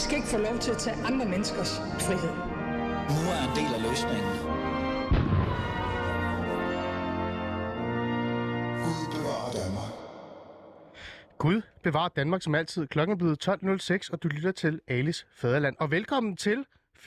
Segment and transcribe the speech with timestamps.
[0.00, 2.34] I skal ikke få lov til at tage andre menneskers frihed.
[3.16, 4.32] Nu er en del af løsningen.
[8.84, 9.92] Gud bevarer Danmark.
[11.38, 12.86] Gud bevarer Danmark som altid.
[12.86, 15.76] Klokken er blevet 12.06, og du lytter til Alis Fæderland.
[15.78, 16.64] Og velkommen til
[16.98, 17.06] 24-7.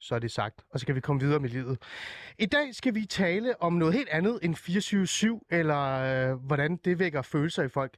[0.00, 1.78] Så er det sagt, og så kan vi komme videre med livet.
[2.38, 4.54] I dag skal vi tale om noget helt andet end
[5.50, 5.82] 24-7, eller
[6.32, 7.94] øh, hvordan det vækker følelser i folk.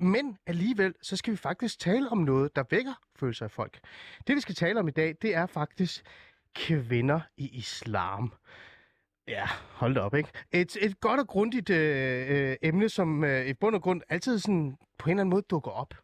[0.00, 3.80] Men alligevel, så skal vi faktisk tale om noget, der vækker følelser af folk.
[4.26, 6.02] Det vi skal tale om i dag, det er faktisk
[6.54, 8.32] kvinder i islam.
[9.28, 10.28] Ja, hold da op, ikke?
[10.52, 14.38] Et, et godt og grundigt øh, øh, emne, som øh, i bund og grund altid
[14.38, 15.94] sådan på en eller anden måde dukker op,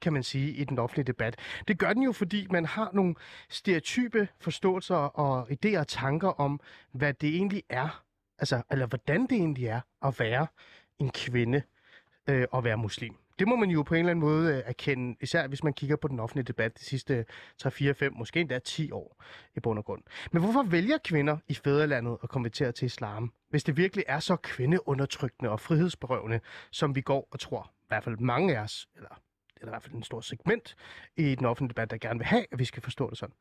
[0.00, 1.38] kan man sige, i den offentlige debat.
[1.68, 3.14] Det gør den jo, fordi man har nogle
[3.48, 6.60] stereotype forståelser og idéer og tanker om,
[6.92, 8.04] hvad det egentlig er,
[8.38, 10.46] altså, eller hvordan det egentlig er at være
[10.98, 11.62] en kvinde
[12.28, 13.16] øh, og være muslim.
[13.40, 15.96] Det må man jo på en eller anden måde øh, erkende, især hvis man kigger
[15.96, 17.24] på den offentlige debat de sidste
[17.58, 19.22] 3, 4, 5, måske endda 10 år
[19.56, 20.02] i bund og grund.
[20.32, 24.36] Men hvorfor vælger kvinder i fædrelandet at konvertere til islam, hvis det virkelig er så
[24.36, 29.20] kvindeundertrykkende og frihedsberøvende, som vi går og tror, i hvert fald mange af os, eller
[29.56, 30.76] eller i hvert fald en stor segment
[31.16, 33.34] i den offentlige debat, der gerne vil have, at vi skal forstå det sådan.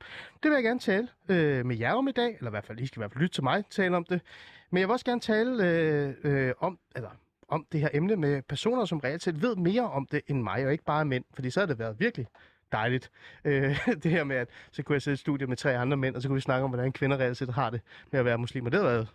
[0.44, 2.80] Det vil jeg gerne tale øh, med jer om i dag, eller i hvert fald,
[2.80, 4.22] I skal i hvert fald lytte til mig tale om det.
[4.70, 7.10] Men jeg vil også gerne tale øh, øh, om, eller
[7.50, 10.66] om det her emne med personer, som reelt set ved mere om det end mig,
[10.66, 12.28] og ikke bare mænd, fordi så har det været virkelig
[12.72, 13.12] dejligt.
[13.46, 16.16] Øh, det her med, at så kunne jeg sidde i studiet med tre andre mænd,
[16.16, 18.38] og så kunne vi snakke om, hvordan kvinder reelt set har det med at være
[18.38, 18.70] muslimer.
[18.70, 19.08] Det har været,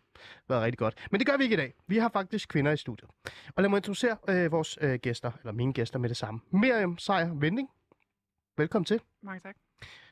[0.49, 1.07] været rigtig godt.
[1.11, 1.75] Men det gør vi ikke i dag.
[1.87, 3.11] Vi har faktisk kvinder i studiet.
[3.57, 6.41] Og lad mig introducere øh, vores øh, gæster, eller mine gæster med det samme.
[6.51, 7.69] Miriam Sejr Vending.
[8.57, 9.01] Velkommen til.
[9.23, 9.64] Mange tak.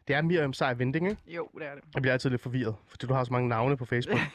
[0.09, 1.23] Det er Miriam Sejr Vending, ikke?
[1.27, 1.85] Jo, det er det.
[1.95, 4.19] Jeg bliver altid lidt forvirret, fordi du har så mange navne på Facebook.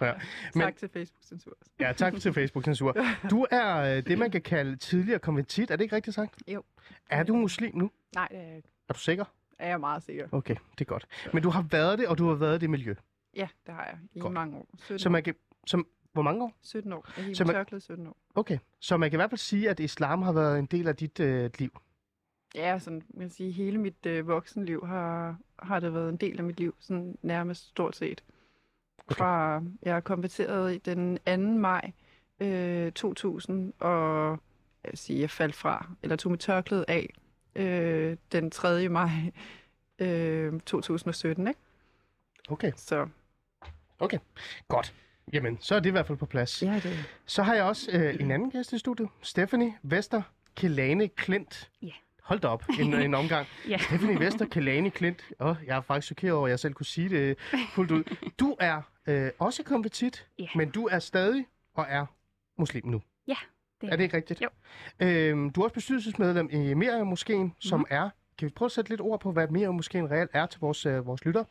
[0.00, 0.12] Ja.
[0.54, 1.52] Men- tak til Facebook-censur.
[1.80, 2.96] Ja, tak til Facebook-censur.
[3.30, 5.70] Du er øh, det, man kan kalde tidligere konvertit.
[5.70, 6.42] Er det ikke rigtigt sagt?
[6.48, 6.62] Jo.
[7.10, 7.90] Er du muslim nu?
[8.14, 8.68] Nej, det er, jeg ikke.
[8.88, 9.24] Er du sikker?
[9.58, 10.28] er jeg meget sikker.
[10.32, 11.06] Okay, det er godt.
[11.32, 12.94] Men du har været det, og du har været i det miljø.
[13.36, 13.98] Ja, det har jeg.
[14.14, 14.32] I Godt.
[14.32, 14.66] Mange år.
[14.78, 15.34] 17 Så man kan...
[15.66, 16.52] Som, hvor mange år?
[16.62, 17.06] 17 år.
[17.16, 18.16] Jeg er man- tørklæde 17 år.
[18.34, 18.58] Okay.
[18.80, 21.20] Så man kan i hvert fald sige, at islam har været en del af dit
[21.20, 21.80] øh, liv.
[22.54, 26.38] Ja, sådan, man kan sige, hele mit øh, voksenliv har, har det været en del
[26.38, 28.24] af mit liv, sådan nærmest stort set.
[28.98, 29.14] Okay.
[29.14, 31.36] Fra jeg er konverteret den 2.
[31.36, 31.92] maj
[32.40, 34.30] øh, 2000, og
[34.84, 37.14] jeg vil sige, jeg faldt fra, eller tog mit tørklæde af
[37.54, 38.88] øh, den 3.
[38.88, 39.10] maj
[39.98, 41.60] øh, 2017, ikke?
[42.48, 43.08] Okay, Så
[43.98, 44.18] okay.
[44.68, 44.94] Godt.
[45.32, 46.62] Jamen, så er det i hvert fald på plads.
[46.62, 49.08] ja, det Så har jeg også øh, en anden gæst i studiet.
[49.22, 50.22] Stephanie Vester
[50.56, 51.70] Kelane Klint.
[51.82, 51.92] Ja.
[52.22, 53.46] Hold da op, en, en omgang.
[53.68, 53.78] Ja.
[53.78, 55.22] Stephanie Vester Kelane Klint.
[55.40, 57.38] Åh, jeg er faktisk chokeret over, at jeg selv kunne sige det
[57.74, 58.04] fuldt ud.
[58.40, 60.46] Du er øh, også konvertit, Ja.
[60.54, 62.06] men du er stadig og er
[62.58, 63.02] muslim nu.
[63.28, 63.34] Ja,
[63.80, 64.42] det Er det ikke rigtigt?
[64.42, 64.48] Jo.
[65.00, 67.86] Øhm, du er også bestyrelsesmedlem i Miriam Moskeen, som Mhm.
[67.90, 68.10] er...
[68.38, 70.86] Kan vi prøve at sætte lidt ord på, hvad Miriam Moskeen reelt er til vores,
[70.86, 71.44] øh, vores lytter?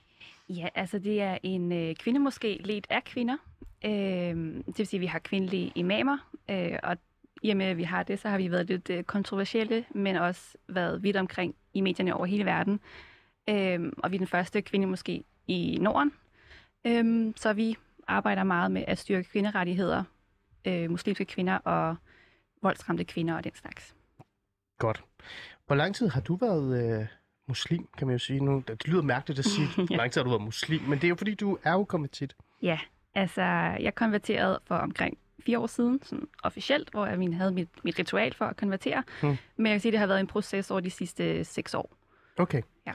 [0.49, 3.37] Ja, altså det er en øh, kvindemoské ledt af kvinder.
[3.85, 6.17] Øh, det vil sige, at vi har kvindelige imamer,
[6.49, 6.97] øh, og
[7.41, 10.15] i og med, at vi har det, så har vi været lidt øh, kontroversielle, men
[10.15, 12.79] også været vidt omkring i medierne over hele verden.
[13.49, 16.13] Øh, og vi er den første kvindemoské i Norden.
[16.87, 20.03] Øh, så vi arbejder meget med at styrke kvinderettigheder,
[20.67, 21.95] øh, muslimske kvinder og
[22.61, 23.95] voldsramte kvinder og den slags.
[24.77, 25.03] Godt.
[25.67, 27.07] Hvor lang tid har du været øh,
[27.47, 28.63] muslim, kan man jo sige nu?
[28.67, 31.09] Det lyder mærkeligt at sige, hvor lang tid har du været muslim, men det er
[31.09, 32.35] jo fordi, du er jo konvertit.
[32.61, 32.79] Ja,
[33.15, 33.41] altså
[33.79, 37.99] jeg konverterede for omkring fire år siden, sådan officielt, hvor jeg min- havde mit, mit
[37.99, 39.03] ritual for at konvertere.
[39.21, 39.37] Hmm.
[39.57, 41.95] Men jeg vil sige, at det har været en proces over de sidste seks år.
[42.37, 42.61] Okay.
[42.87, 42.93] Ja.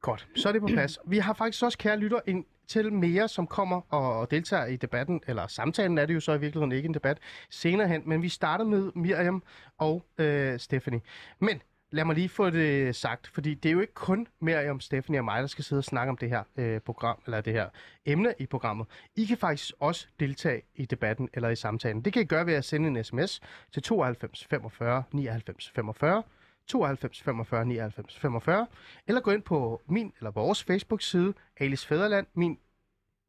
[0.00, 0.26] Godt.
[0.34, 0.98] Så er det på plads.
[1.06, 5.20] Vi har faktisk også, kære lytter, en til mere, som kommer og deltager i debatten,
[5.26, 7.18] eller samtalen er det jo så i virkeligheden ikke en debat,
[7.50, 8.02] senere hen.
[8.06, 9.42] Men vi starter med Miriam
[9.78, 11.00] og øh, Stephanie.
[11.38, 15.20] Men lad mig lige få det sagt, fordi det er jo ikke kun Miriam, Stephanie
[15.20, 17.68] og mig, der skal sidde og snakke om det her øh, program, eller det her
[18.06, 18.86] emne i programmet.
[19.16, 22.04] I kan faktisk også deltage i debatten eller i samtalen.
[22.04, 23.40] Det kan I gøre ved at sende en sms
[23.72, 26.22] til 92 45 99 45,
[26.66, 28.66] 92 45 99 45,
[29.06, 32.26] eller gå ind på min eller vores Facebook-side, Alice Fæderland.
[32.34, 32.58] Min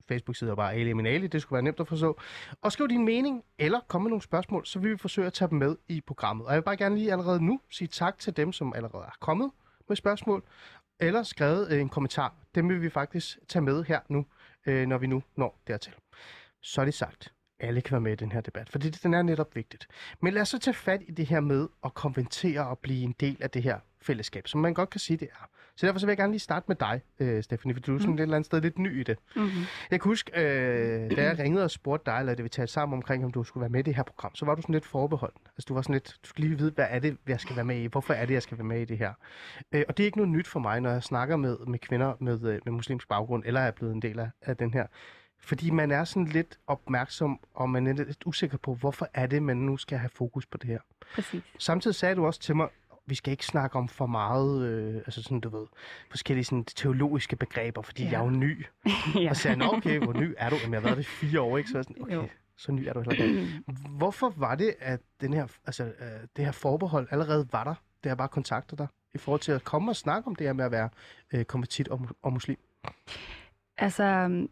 [0.08, 2.20] Facebook-side er bare Ali Minali, det skulle være nemt at forstå.
[2.62, 5.50] Og skriv din mening, eller kom med nogle spørgsmål, så vi vil forsøge at tage
[5.50, 6.46] dem med i programmet.
[6.46, 9.18] Og jeg vil bare gerne lige allerede nu sige tak til dem, som allerede er
[9.20, 9.52] kommet
[9.88, 10.44] med spørgsmål,
[11.00, 12.34] eller skrevet øh, en kommentar.
[12.56, 14.26] Dem vil vi faktisk tage med her nu,
[14.66, 15.94] øh, når vi nu når dertil.
[16.62, 17.34] Så er det sagt.
[17.60, 19.88] Alle kan være med i den her debat, for den er netop vigtigt.
[20.22, 23.16] Men lad os så tage fat i det her med at konventere og blive en
[23.20, 25.50] del af det her fællesskab, som man godt kan sige, det er.
[25.78, 28.00] Så derfor så vil jeg gerne lige starte med dig, øh, Stephanie, for du er
[28.00, 28.18] sådan mm.
[28.18, 29.18] et eller andet sted lidt ny i det.
[29.36, 29.50] Mm-hmm.
[29.92, 32.98] Jeg kan huske, øh, da jeg ringede og spurgte dig, eller da vi talte sammen
[32.98, 34.86] omkring, om du skulle være med i det her program, så var du sådan lidt
[34.86, 35.42] forbeholden.
[35.46, 37.66] Altså du var sådan lidt, du skulle lige vide, hvad er det, jeg skal være
[37.66, 37.86] med i?
[37.86, 39.14] Hvorfor er det, jeg skal være med i det her?
[39.72, 42.14] Øh, og det er ikke noget nyt for mig, når jeg snakker med, med kvinder
[42.20, 44.88] med, øh, med muslimsk baggrund, eller er blevet en del af, af den her.
[45.40, 49.44] Fordi man er sådan lidt opmærksom, og man er lidt usikker på, hvorfor er det,
[49.44, 50.80] man nu skal have fokus på det her.
[51.16, 51.44] Præcis.
[51.60, 52.68] Samtidig sagde du også til mig,
[53.08, 55.68] vi skal ikke snakke om for meget, øh, altså sådan, du ved,
[56.10, 58.10] forskellige sådan, teologiske begreber, fordi ja.
[58.10, 58.66] Jeg er jo ny.
[59.16, 59.30] ja.
[59.30, 60.56] Og så sagde jeg, "Nå, okay, hvor ny er du?
[60.56, 61.70] Jamen, jeg har været det i fire år, ikke?
[61.70, 62.28] Så sådan, okay, Jo.
[62.58, 63.64] så ny er du heller ikke.
[63.90, 65.92] Hvorfor var det, at den her, altså, øh,
[66.36, 67.74] det her forbehold allerede var der,
[68.04, 70.54] da jeg bare kontaktede dig, i forhold til at komme og snakke om det her
[70.54, 70.90] med at være
[71.34, 72.58] øh, konvertit og, og muslim?
[73.78, 74.50] Altså, øhm,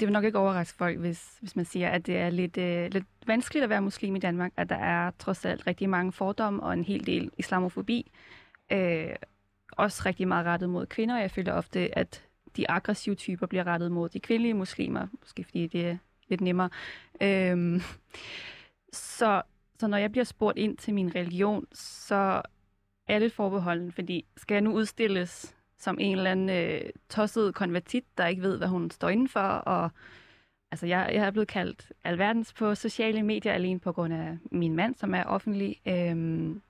[0.00, 2.92] det vil nok ikke overraske folk, hvis, hvis man siger, at det er lidt, øh,
[2.92, 6.62] lidt vanskeligt at være muslim i Danmark, at der er trods alt rigtig mange fordomme
[6.62, 8.10] og en hel del islamofobi.
[8.72, 9.14] Øh,
[9.72, 11.18] også rigtig meget rettet mod kvinder.
[11.18, 12.24] Jeg føler ofte, at
[12.56, 15.96] de aggressive typer bliver rettet mod de kvindelige muslimer, måske fordi det er
[16.28, 16.70] lidt nemmere.
[17.20, 17.82] Øh,
[18.92, 19.42] så,
[19.80, 22.42] så når jeg bliver spurgt ind til min religion, så
[23.08, 28.04] er det forbeholden, fordi skal jeg nu udstilles som en eller anden øh, tosset konvertit,
[28.18, 29.90] der ikke ved, hvad hun står indenfor, og
[30.70, 34.76] altså, jeg, jeg er blevet kaldt alverdens på sociale medier alene på grund af min
[34.76, 35.80] mand, som er offentlig.
[35.86, 36.62] Øhm,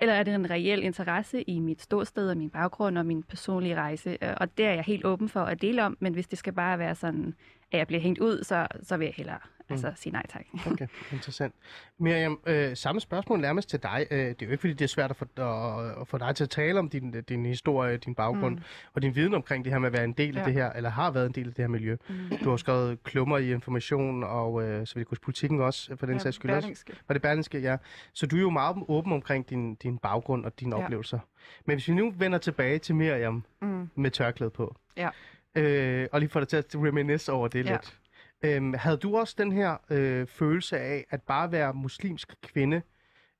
[0.00, 3.74] eller er det en reel interesse i mit ståsted og min baggrund og min personlige
[3.74, 4.18] rejse?
[4.22, 6.52] Øh, og det er jeg helt åben for at dele om, men hvis det skal
[6.52, 7.34] bare være sådan,
[7.72, 9.38] at jeg bliver hængt ud, så, så vil jeg hellere
[9.70, 10.44] altså, sige nej tak.
[10.72, 11.54] Okay, interessant.
[11.98, 14.06] Miriam, øh, samme spørgsmål nærmest til dig.
[14.10, 16.36] Øh, det er jo ikke, fordi det er svært at få, at, at få dig
[16.36, 18.62] til at tale om din, din historie, din baggrund mm.
[18.94, 20.40] og din viden omkring det her med at være en del ja.
[20.40, 21.96] af det her, eller har været en del af det her miljø.
[22.08, 22.14] Mm.
[22.44, 26.14] Du har skrevet klummer i information, og øh, så vil det politikken også, for den
[26.14, 26.84] Ja, sags skyld også.
[27.08, 27.76] Var det Berlingske, ja.
[28.12, 30.76] Så du er jo meget åben omkring din, din baggrund og dine.
[30.76, 30.84] Ja.
[30.84, 31.18] oplevelser.
[31.64, 33.90] Men hvis vi nu vender tilbage til Miriam Mm.
[33.94, 35.08] med tørklæde på, Ja.
[35.54, 37.72] øh, og lige får dig til at reminisce over det Ja.
[37.72, 37.98] lidt.
[38.42, 42.82] Øhm, havde du også den her øh, følelse af at bare være muslimsk kvinde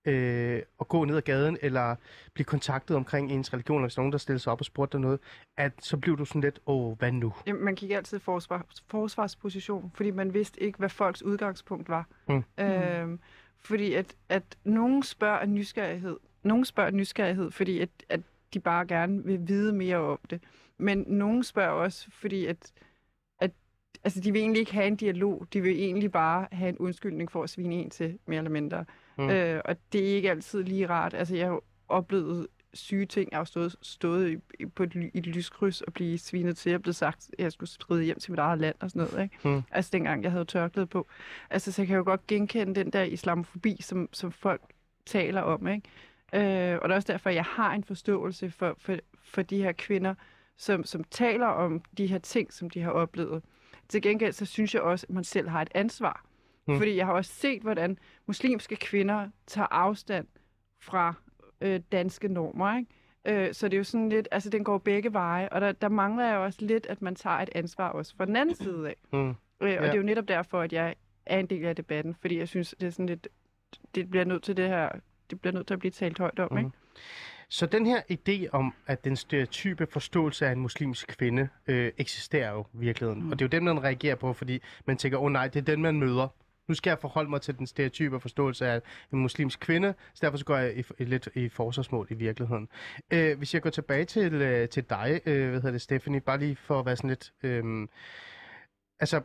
[0.04, 1.96] øh, og gå ned ad gaden, eller
[2.34, 5.00] blive kontaktet omkring ens religion, eller hvis nogen, der stillede sig op og spurgte dig
[5.00, 5.20] noget,
[5.56, 7.32] at så blev du sådan lidt, åh, hvad nu?
[7.46, 12.06] Jamen, man gik altid i forsvar, forsvarsposition, fordi man vidste ikke, hvad folks udgangspunkt var.
[12.28, 12.44] Mm.
[12.58, 13.20] Øhm,
[13.60, 16.16] fordi at, at nogen spørger af nysgerrighed.
[16.42, 18.20] Nogen spørger af nysgerrighed, fordi at, at
[18.54, 20.40] de bare gerne vil vide mere om det.
[20.78, 22.72] Men nogen spørger også, fordi at, at
[24.04, 25.46] altså, de vil egentlig ikke have en dialog.
[25.52, 28.84] De vil egentlig bare have en undskyldning for at svine en til, mere eller mindre.
[29.18, 29.30] Mm.
[29.30, 31.14] Øh, og det er ikke altid lige rart.
[31.14, 33.28] Altså, jeg har oplevet syge ting.
[33.30, 36.70] Jeg har stået, stået i, på et, et lyskryds og blive svinet til.
[36.70, 39.22] Jeg blevet sagt, at jeg skulle skride hjem til mit eget land og sådan noget.
[39.24, 39.48] Ikke?
[39.48, 39.62] Mm.
[39.70, 41.06] Altså dengang jeg havde tørklæde på.
[41.50, 44.62] Altså så kan jeg jo godt genkende den der islamofobi, som, som folk
[45.06, 45.68] taler om.
[45.68, 45.88] Ikke?
[46.72, 49.62] Øh, og det er også derfor, at jeg har en forståelse for, for, for de
[49.62, 50.14] her kvinder,
[50.56, 53.42] som, som taler om de her ting, som de har oplevet.
[53.88, 56.24] Til gengæld så synes jeg også, at man selv har et ansvar.
[56.66, 56.72] Mm.
[56.72, 56.78] Mm.
[56.78, 60.26] Fordi jeg har også set, hvordan muslimske kvinder tager afstand
[60.80, 61.14] fra
[61.60, 62.76] øh, danske normer.
[62.78, 63.46] Ikke?
[63.46, 65.88] Øh, så det er jo sådan lidt, altså den går begge veje, og der, der
[65.88, 68.96] mangler jeg også lidt, at man tager et ansvar også fra den anden side af.
[69.12, 69.28] Mm.
[69.28, 69.76] Øh, og Ja.
[69.82, 70.94] det er jo netop derfor, at jeg
[71.26, 73.28] er en del af debatten, fordi jeg synes, det er sådan lidt,
[73.94, 74.88] det bliver nødt til det her,
[75.30, 76.58] det bliver nødt til at blive talt højt om, Mhm.
[76.58, 76.70] ikke?
[77.48, 82.52] Så den her idé om, at den stereotype forståelse af en muslimsk kvinde øh, eksisterer
[82.52, 83.22] jo i virkeligheden.
[83.22, 83.30] Mm.
[83.30, 85.60] Og det er jo den, man reagerer på, fordi man tænker, åh oh, nej, det
[85.60, 86.28] er den, man møder.
[86.68, 88.80] Nu skal jeg forholde mig til den stereotype forståelse af
[89.12, 92.68] en muslimsk kvinde, så derfor så går jeg i, i, lidt i forsvarsmål i virkeligheden.
[93.10, 96.38] Øh, hvis jeg går tilbage til, øh, til dig, øh, hvad hedder det, Stephanie, bare
[96.38, 97.32] lige for at være sådan lidt...
[97.42, 97.88] Øh,
[99.00, 99.20] altså,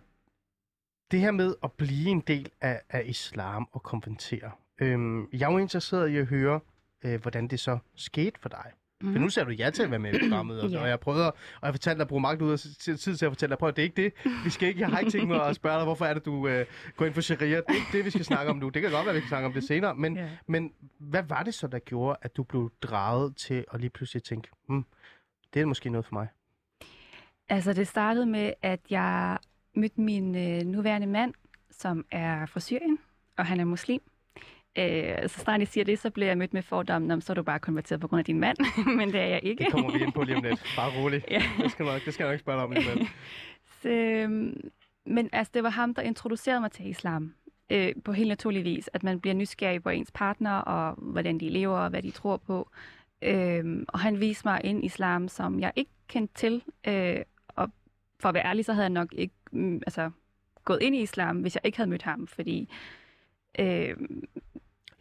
[1.12, 4.52] det her med at blive en del af, af islam og konvertere.
[4.82, 6.60] Øh, jeg er jo interesseret i at høre,
[7.04, 8.66] øh, hvordan det så skete for dig.
[9.02, 9.12] Mm.
[9.14, 10.80] For nu sagde du ja til at være med i programmet, og, Ja.
[10.82, 13.32] og jeg prøvede og jeg fortalte dig at bruge magt ud af tid til at
[13.32, 14.14] fortælle dig, prøv at det er ikke det.
[14.46, 16.48] Vi skal ikke, jeg har ikke tænkt mig at spørge dig, hvorfor er det, du
[16.48, 16.66] øh,
[16.96, 17.58] går ind for sharia.
[17.58, 18.70] Det er ikke det, vi skal snakke om nu.
[18.70, 19.96] Det kan godt være, vi kan snakke om det senere.
[19.96, 20.30] Men, Ja.
[20.48, 24.24] men hvad var det så, der gjorde, at du blev draget til at lige pludselig
[24.24, 24.86] tænke, hmm,
[25.54, 26.28] det er måske noget for mig?
[27.50, 29.38] Altså, det startede med, at jeg
[29.76, 31.34] mødte min øh, nuværende mand,
[31.72, 33.00] som er fra Syrien,
[33.38, 34.09] og han er muslim.
[34.80, 37.36] Øh, så snart jeg siger det, så bliver jeg mødt med fordommen om, så er
[37.36, 38.58] du bare konverteret på grund af din mand,
[38.98, 39.64] men det er jeg ikke.
[39.64, 40.74] Det kommer vi ind på lige om lidt.
[40.76, 41.24] Bare rolig.
[41.32, 41.44] Ja.
[41.62, 43.08] Det skal, nok, det skal jeg nok spørge dig om alligevel.
[43.82, 44.72] Så, øhm,
[45.06, 47.34] men altså, det var ham, der introducerede mig til islam.
[47.70, 48.90] Øh, på helt naturlig vis.
[48.94, 52.38] At man bliver nysgerrig på ens partner, og hvordan de lever, og hvad de tror
[52.38, 52.70] på.
[53.22, 56.64] Øhm, og han viste mig en islam, som jeg ikke kendte til.
[56.88, 57.18] Øh,
[57.48, 57.70] og
[58.20, 60.12] for at være ærlig, så havde jeg nok ikke mm, altså,
[60.66, 62.28] gået ind i islam, hvis jeg ikke havde mødt ham.
[62.28, 62.70] Fordi
[63.60, 63.98] øh,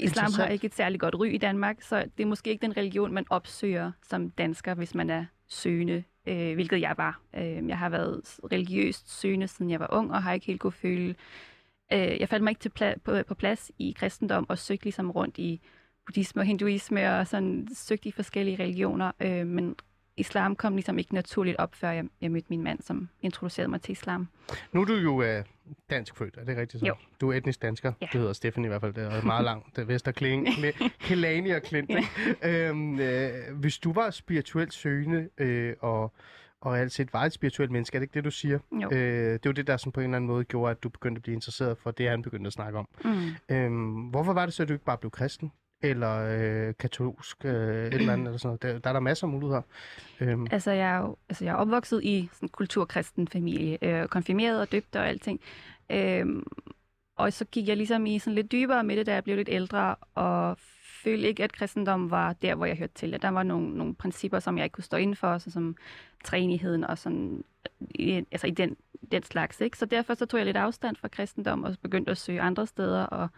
[0.00, 2.76] Islam har ikke et særligt godt ry i Danmark, så det er måske ikke den
[2.76, 7.20] religion, man opsøger som dansker, hvis man er søgende, øh, hvilket jeg var.
[7.36, 8.20] Øh, jeg har været
[8.52, 11.14] religiøst søgende, siden jeg var ung, og har ikke helt kunne føle...
[11.92, 15.10] Øh, jeg faldt mig ikke til pla- på, på plads i kristendom, og søgte ligesom
[15.10, 15.60] rundt i
[16.06, 19.76] buddhisme og hinduisme, og sådan søgte i forskellige religioner, øh, men
[20.20, 23.80] islam kom ligesom ikke naturligt op, før jeg, jeg mødte min mand, som introducerede mig
[23.82, 24.28] til islam.
[24.72, 25.44] Nu er du jo øh,
[25.90, 26.86] dansk født, er det rigtigt så?
[26.86, 26.94] Jo.
[27.20, 27.92] Du er etnisk dansker.
[28.00, 28.06] Ja.
[28.12, 28.94] Det hedder Steffen i hvert fald.
[28.94, 29.76] Det er meget langt.
[29.76, 30.48] Det er Vesterkling,
[31.00, 31.90] Kelani og Klint.
[31.90, 32.68] ikke?
[32.68, 36.12] Øhm, øh, hvis du var spirituelt søgende øh, og,
[36.60, 38.58] og alt set var et spirituelt menneske, er det ikke det, du siger?
[38.82, 38.90] Jo.
[38.92, 41.18] Øh, det var det, der sådan på en eller anden måde gjorde, at du begyndte
[41.18, 42.88] at blive interesseret for det, han begyndte at snakke om.
[43.04, 43.54] Mm.
[43.56, 45.52] Øhm, hvorfor var det så, at du ikke bare blev kristen?
[45.82, 46.14] Eller
[46.68, 48.62] øh, katolsk, øh, et eller andet, eller sådan noget.
[48.62, 49.62] Der, der er der masser af muligheder.
[50.20, 54.08] Øhm, Altså, jeg er jo altså, jeg er opvokset i sådan en kulturkristen familie, øh,
[54.08, 55.40] konfirmeret og døbt og alting.
[55.90, 56.46] Øhm,
[57.16, 59.48] og så gik jeg ligesom i sådan lidt dybere med det, da jeg blev lidt
[59.52, 60.56] ældre, og
[61.04, 63.14] følte ikke, at kristendom var der, hvor jeg hørte til.
[63.14, 65.76] At der var nogle, nogle principper, som jeg ikke kunne stå inden for, så som
[66.24, 67.44] træenigheden og sådan,
[67.80, 68.76] i, altså i den,
[69.12, 69.60] den slags.
[69.60, 69.78] Ikke?
[69.78, 73.02] Så derfor så tog jeg lidt afstand fra kristendom og begyndte at søge andre steder
[73.02, 73.28] og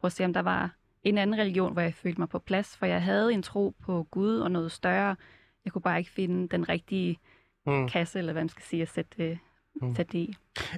[0.00, 2.76] prøve at se, om der var en anden religion, hvor jeg følte mig på plads.
[2.76, 5.16] For jeg havde en tro på Gud og noget større.
[5.64, 7.18] Jeg kunne bare ikke finde den rigtige
[7.66, 7.88] mm.
[7.88, 9.38] kasse, eller hvad man skal sige, at sætte, det-
[9.82, 9.94] Mm.
[9.94, 10.34] sætte det i.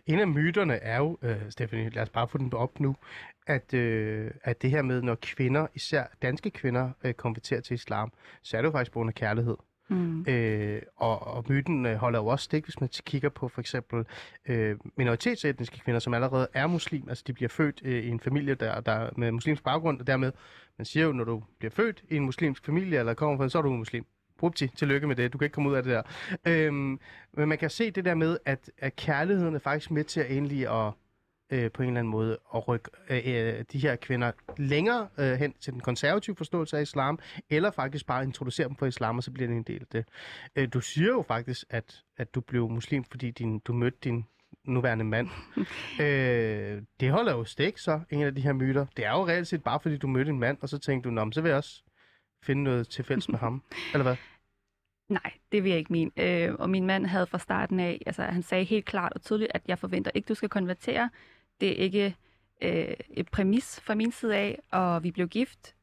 [0.07, 2.97] En af myterne er jo, øh, Stephanie, lad os bare få den op nu,
[3.47, 8.13] at, øh, at det her med, når kvinder, især danske kvinder, øh, konverterer til islam,
[8.43, 9.57] så er det jo faktisk på grund af kærlighed.
[9.91, 10.25] Mm.
[10.29, 14.05] Øh, og, og myten øh, holder jo også stik, hvis man kigger på for eksempel
[14.47, 17.09] øh, minoritetsetniske kvinder, som allerede er muslim.
[17.09, 20.33] Altså de bliver født øh, i en familie der, der med muslimsk baggrund, og dermed,
[20.79, 23.51] man siger jo, når du bliver født i en muslimsk familie, eller kommer fra en,
[23.51, 24.07] så er du muslim.
[24.39, 25.33] Brupti, tillykke med det.
[25.33, 26.03] Du kan ikke komme ud af det der.
[26.47, 27.01] Øhm,
[27.33, 30.31] men man kan se det der med, at, at kærligheden er faktisk med til at
[30.31, 30.93] egentlig at
[31.51, 35.33] øh, på en eller anden måde at rykke øh, øh, de her kvinder længere øh,
[35.33, 37.19] hen til den konservative forståelse af islam,
[37.51, 40.05] eller faktisk bare introducere dem for islam, og så bliver det en del af det.
[40.57, 44.27] Øh, du siger jo faktisk, at, at du blev muslim, fordi din, du mødte din
[44.65, 45.29] nuværende mand.
[46.01, 48.87] øh, det holder jo stik så, en af de her myter.
[48.97, 51.15] Det er jo reelt set bare, fordi du mødte en mand, og så tænkte du,
[51.15, 51.83] Nå, så vil jeg også
[52.43, 53.63] finde noget til fælles med ham.
[53.95, 54.17] Eller hvad?
[55.09, 56.13] Nej, det vil jeg ikke min.
[56.17, 59.51] Øh, og min mand havde fra starten af, altså han sagde helt klart og tydeligt,
[59.55, 61.11] at jeg forventer ikke, du skal konvertere.
[61.61, 62.17] Det er ikke
[62.63, 65.75] øh, et præmis fra min side af, og vi blev gift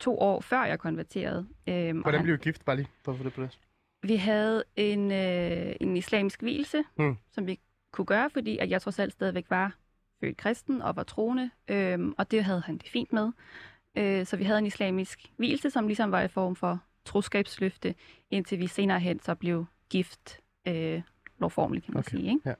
[0.00, 1.46] to år før jeg konverterede.
[1.68, 3.60] Øh, og Hvordan blev du gift, bare lige for at få det på plads?
[4.02, 7.16] Vi havde en, øh, en islamisk hvilse, Mm.
[7.30, 7.60] som vi
[7.92, 9.76] kunne gøre, fordi at jeg trods alt stadigvæk var
[10.20, 13.32] født kristen og var troende, øh, og det havde han det fint med.
[13.96, 17.94] Øh, så vi havde en islamisk hvilse, som ligesom var en form for troskabsløfte,
[18.30, 21.02] indtil vi senere hen så blev gift øh,
[21.38, 22.10] lovformeligt, kan man Okay.
[22.16, 22.30] sige.
[22.30, 22.54] Ikke?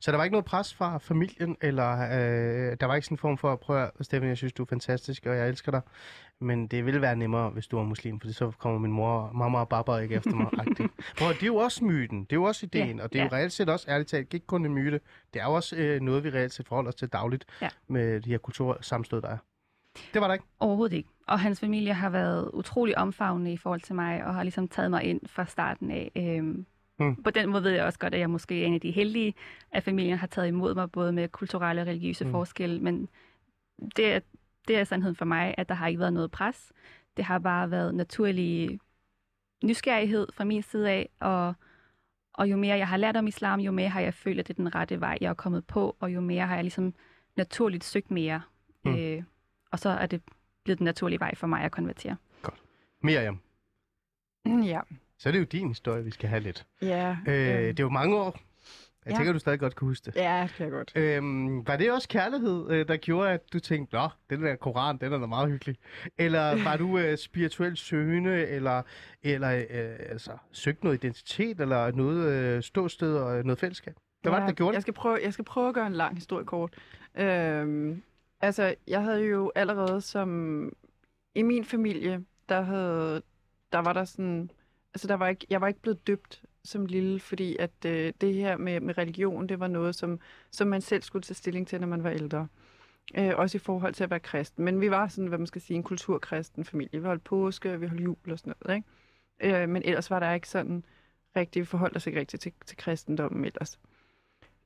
[0.00, 3.18] Så der var ikke noget pres fra familien, eller øh, der var ikke sådan en
[3.18, 5.80] form for at prøve, Steffen, jeg synes, du er fantastisk, og jeg elsker dig,
[6.40, 9.58] men det ville være nemmere, hvis du var muslim, for så kommer min mor, mamma
[9.58, 10.46] og baba ikke efter mig.
[11.18, 13.18] Prøv, at- det er jo også myten, det er jo også ideen, Ja, og det
[13.18, 13.36] er jo ja.
[13.36, 15.00] reelt set også, ærligt talt, ikke kun en myte,
[15.34, 17.68] det er jo også øh, noget, vi reelt set forholder os til dagligt Ja.
[17.88, 19.36] med de her kultursamstød, der er.
[20.14, 20.46] Det var der ikke.
[20.60, 21.08] Overhovedet ikke.
[21.28, 24.90] Og hans familie har været utrolig omfavnende i forhold til mig, og har ligesom taget
[24.90, 26.10] mig ind fra starten af.
[26.16, 26.66] Øhm,
[27.02, 27.22] Mm.
[27.22, 29.34] På den måde ved jeg også godt, at jeg måske er en af de heldige,
[29.72, 32.30] at familien har taget imod mig, både med kulturelle og religiøse Mm.
[32.30, 33.08] forskelle, men
[33.96, 34.20] det er,
[34.68, 36.72] det er sandheden for mig, at der har ikke været noget pres.
[37.16, 38.80] Det har bare været naturlig
[39.64, 41.54] nysgerrighed fra min side af, og,
[42.34, 44.54] og jo mere jeg har lært om islam, jo mere har jeg følt, at det
[44.54, 46.94] er den rette vej, jeg er kommet på, og jo mere har jeg ligesom
[47.36, 48.42] naturligt søgt mere.
[48.84, 48.94] Mm.
[48.96, 49.22] Øh,
[49.70, 50.22] og så er det
[50.64, 52.16] blevet den naturlige vej for mig at konvertere.
[53.02, 53.38] Miriam,
[54.46, 54.80] Ja.
[55.22, 56.66] Så er det jo din historie, vi skal have lidt.
[56.82, 57.16] Ja.
[57.26, 58.38] Øh, øhm, det er jo mange år.
[59.04, 59.16] Jeg ja.
[59.16, 60.16] tænker, du stadig godt kan huske det.
[60.16, 60.92] Ja, det kan jeg godt.
[60.94, 64.96] Øhm, var det også kærlighed, øh, der gjorde, at du tænkte, nå, den der koran,
[64.96, 65.76] den er da meget hyggelig?
[66.18, 68.82] Eller var du øh, spirituelt søgende, eller,
[69.22, 73.94] eller øh, altså, søgte noget identitet, eller noget øh, ståsted og øh, noget fællesskab?
[74.22, 74.82] Hvad var det, der gjorde jeg det?
[74.82, 76.74] skal, prøve, jeg skal prøve at gøre en lang historie kort.
[77.14, 78.02] Øhm,
[78.40, 80.72] altså, jeg havde jo allerede som...
[81.34, 83.22] I min familie, der, havde,
[83.72, 84.50] der var der sådan...
[84.94, 88.34] Altså, der var ikke, jeg var ikke blevet døbt som lille, fordi at øh, det
[88.34, 90.20] her med, med religion, det var noget, som,
[90.50, 92.48] som man selv skulle tage stilling til, når man var ældre.
[93.14, 94.64] Øh, også i forhold til at være kristen.
[94.64, 97.00] Men vi var sådan, hvad man skal sige, en kulturkristen familie.
[97.00, 99.62] Vi holdt påske, vi holdt jul og sådan noget, ikke?
[99.62, 100.84] Øh, men ellers var der ikke sådan
[101.36, 103.78] rigtig, vi forholdt os ikke rigtig til, til kristendommen ellers.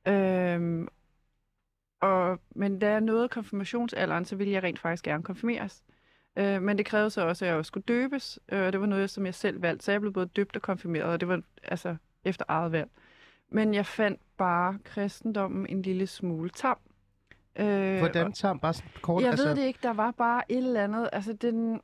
[0.07, 0.87] Øh,
[2.01, 5.83] og, men da jeg nåede konfirmationsalderen, så ville jeg rent faktisk gerne konfirmeres.
[5.89, 5.96] Øh,
[6.61, 8.39] men det krævede så også, at jeg også skulle døbes.
[8.49, 11.05] Øh, det var noget, som jeg selv valgte, så jeg blev både døbt og konfirmeret,
[11.13, 12.89] og det var altså efter eget valg.
[13.49, 16.77] Men jeg fandt bare kristendommen en lille smule tam.
[17.59, 19.23] Øh, Hvordan tager bare sådan kort?
[19.23, 21.81] Jeg ved det ikke, der var bare et eller andet, altså den...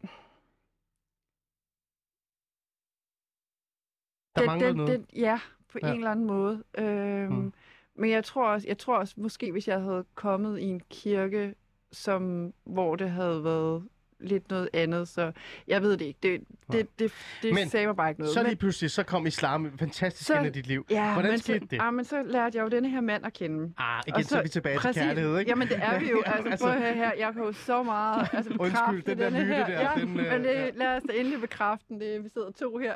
[4.35, 4.99] Der den, manglede den, noget.
[4.99, 5.39] Den, ja,
[5.71, 5.87] på Ja.
[5.87, 6.63] en eller anden måde.
[6.77, 7.35] Øhm, Mm.
[7.37, 7.53] mm.
[7.95, 11.55] Men jeg tror også, jeg tror også, måske hvis jeg havde kommet i en kirke,
[11.91, 13.87] som, hvor det havde været
[14.23, 15.31] lidt noget andet, så
[15.67, 16.19] jeg ved det ikke.
[16.23, 17.11] Det, det, det,
[17.41, 18.33] det Men sagde mig bare ikke noget.
[18.33, 20.85] Så lige pludselig, så kom islam fantastisk Så- ind i dit liv.
[20.89, 21.77] Ja, Hvordan men skete så, det?
[21.81, 23.73] Ah, men så lærte jeg jo denne her mand at kende.
[23.77, 25.51] Ah, igen, Og så, så er vi tilbage præcis, til kærlighed, ikke?
[25.51, 26.23] Jamen det er vi jo.
[26.25, 27.11] Altså, Altså- prøv at her.
[27.17, 29.65] Jeg kan jo så meget altså, Undskyld, den der myte her.
[29.65, 30.69] der, Ja, den, øh, men det, ja.
[30.75, 31.93] lad os da endelig bekræfte.
[31.93, 32.95] Det, er- vi sidder to her.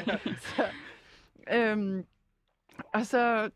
[0.56, 0.62] så,
[1.54, 2.04] øhm,
[2.94, 3.50] og så,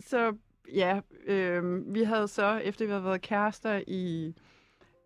[0.00, 0.36] så
[0.74, 4.34] ja, øhm, vi havde så, efter vi havde været kærester i,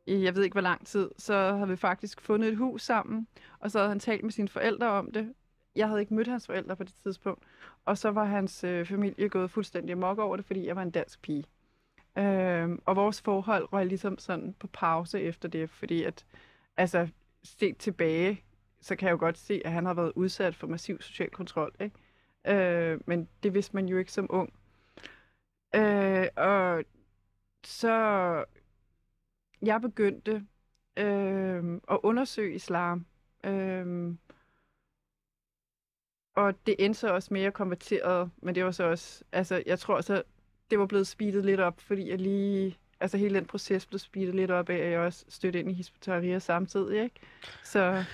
[0.06, 3.26] i, jeg ved ikke hvor lang tid, så havde vi faktisk fundet et hus sammen,
[3.58, 5.34] og så havde han talt med sine forældre om det.
[5.76, 7.42] Jeg havde ikke mødt hans forældre på det tidspunkt,
[7.84, 10.90] og så var hans øh, familie gået fuldstændig amok over det, fordi jeg var en
[10.90, 11.44] dansk pige.
[12.18, 16.26] Øhm, og vores forhold røg ligesom sådan på pause efter det, fordi at,
[16.76, 17.08] altså,
[17.44, 18.44] set tilbage,
[18.80, 21.74] så kan jeg jo godt se, at han har været udsat for massiv social kontrol,
[21.80, 21.96] ikke?
[22.46, 24.52] Øh, men det vidste man jo ikke som ung.
[25.74, 26.84] Øh, og
[27.64, 28.44] så
[29.62, 30.46] jeg begyndte
[30.98, 33.06] øh, at undersøge islam.
[33.44, 34.14] Øh,
[36.36, 40.00] og det endte så også mere konverteret, men det var så også, altså jeg tror
[40.00, 40.22] så,
[40.70, 44.34] det var blevet speedet lidt op, fordi jeg lige, altså hele den proces blev speedet
[44.34, 47.20] lidt op af, at jeg også stødte ind i Hisbutariya samtidig, ikke?
[47.64, 48.04] Så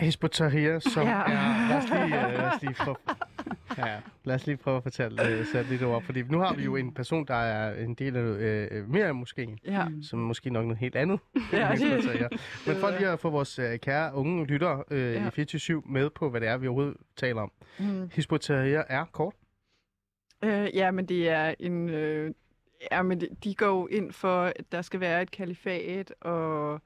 [0.00, 1.22] Hizb Tahrir, som Ja.
[1.22, 1.68] er...
[1.68, 2.96] Lad os lige, uh, lad os lige prøve,
[3.78, 6.64] ja, lad os lige prøve at fortælle, uh, sætte lidt ord, fordi nu har vi
[6.64, 8.22] jo en person, der er en del af
[8.82, 11.20] uh, mere af moskeen, ja, som måske nok noget helt andet.
[11.52, 12.28] Ja, det- Ut-Tahrir.
[12.66, 15.26] Men for lige at få vores uh, kære unge lyttere uh, Ja.
[15.26, 17.52] i 24 med på, hvad det er, vi overhovedet taler om.
[17.78, 18.10] mm.
[18.40, 19.34] Tahrir er kort.
[20.44, 21.88] Øh, ja, men det er en...
[21.88, 22.34] Øh,
[22.92, 26.80] ja, men de, de går jo ind for, at der skal være et kalifat, og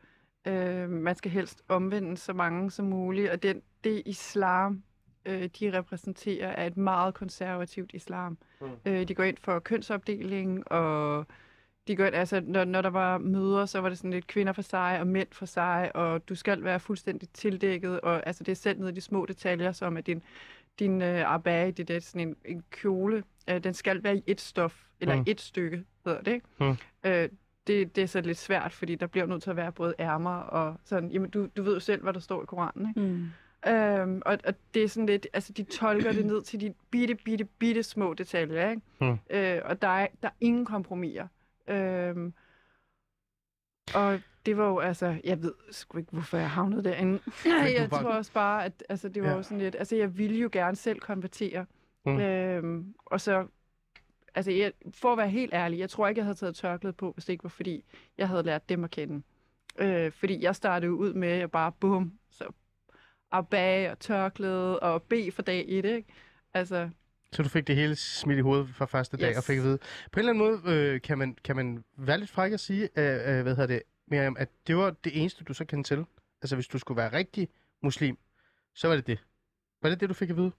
[0.49, 3.31] øh, man skal helst omvende så mange som muligt.
[3.31, 4.83] Og den, det islam,
[5.29, 8.39] øh, de repræsenterer, er et meget konservativt islam.
[8.61, 8.67] Mm.
[8.85, 11.27] Øh, de går ind for kønsopdeling, og
[11.89, 14.53] de går ind, altså, når, når der var møder, så var det sådan lidt kvinder
[14.53, 18.53] for sig og mænd for sig, og du skal være fuldstændig tildækket, og altså, det
[18.53, 20.23] er selv ned i de små detaljer, som at din,
[20.79, 24.41] din øh, abaya, det er sådan en, en kjole, øh, den skal være i et
[24.41, 25.25] stof, eller mm.
[25.27, 26.47] et stykke, hedder det, ikke?
[26.61, 26.77] Mm.
[27.05, 27.29] Øh,
[27.67, 30.31] det, det er så lidt svært, fordi der bliver nødt til at være både ærmer
[30.31, 33.01] og sådan, jamen du, du ved jo selv, hvad der står i Koranen, ikke?
[33.01, 33.31] Mm.
[33.67, 37.15] Øhm, og, og det er sådan lidt, altså de tolker det ned til de bitte,
[37.15, 38.83] bitte, bitte små detaljer, ikke?
[39.01, 39.19] Mm.
[39.31, 41.29] Øh, og der er, der er ingen kompromiser.
[41.69, 42.35] Øhm,
[43.95, 47.21] og det var jo, altså, jeg ved sgu ikke, hvorfor jeg havnede derinde.
[47.79, 49.37] jeg var- tror også bare, at altså, det var Ja.
[49.37, 51.67] jo sådan lidt, altså jeg ville jo gerne selv konvertere.
[52.07, 52.21] Mm.
[52.21, 53.47] Øhm, og så,
[54.35, 57.13] altså jeg, for at være helt ærlig, jeg tror ikke, jeg havde taget tørklæde på,
[57.13, 57.85] hvis det ikke var fordi,
[58.19, 59.23] jeg havde lært dem at kende.
[59.79, 62.45] Øh, fordi jeg startede ud med at bare, bum, så
[63.31, 66.09] abage og tørklæde og B for dag et, ikke?
[66.55, 66.91] Altså,
[67.33, 69.37] Så du fik det hele smidt i hovedet fra første dag, Yes.
[69.39, 69.79] og fik at vide.
[70.13, 72.83] På en eller anden måde øh, kan, man, kan man være lidt fræk at sige,
[72.97, 76.05] øh, øh, hvad hedder det, Miriam, at det var det eneste, du så kendte til.
[76.43, 77.49] Altså hvis du skulle være rigtig
[77.83, 78.19] muslim,
[78.75, 79.19] så var det det.
[79.83, 80.53] Var det det, du fik at vide?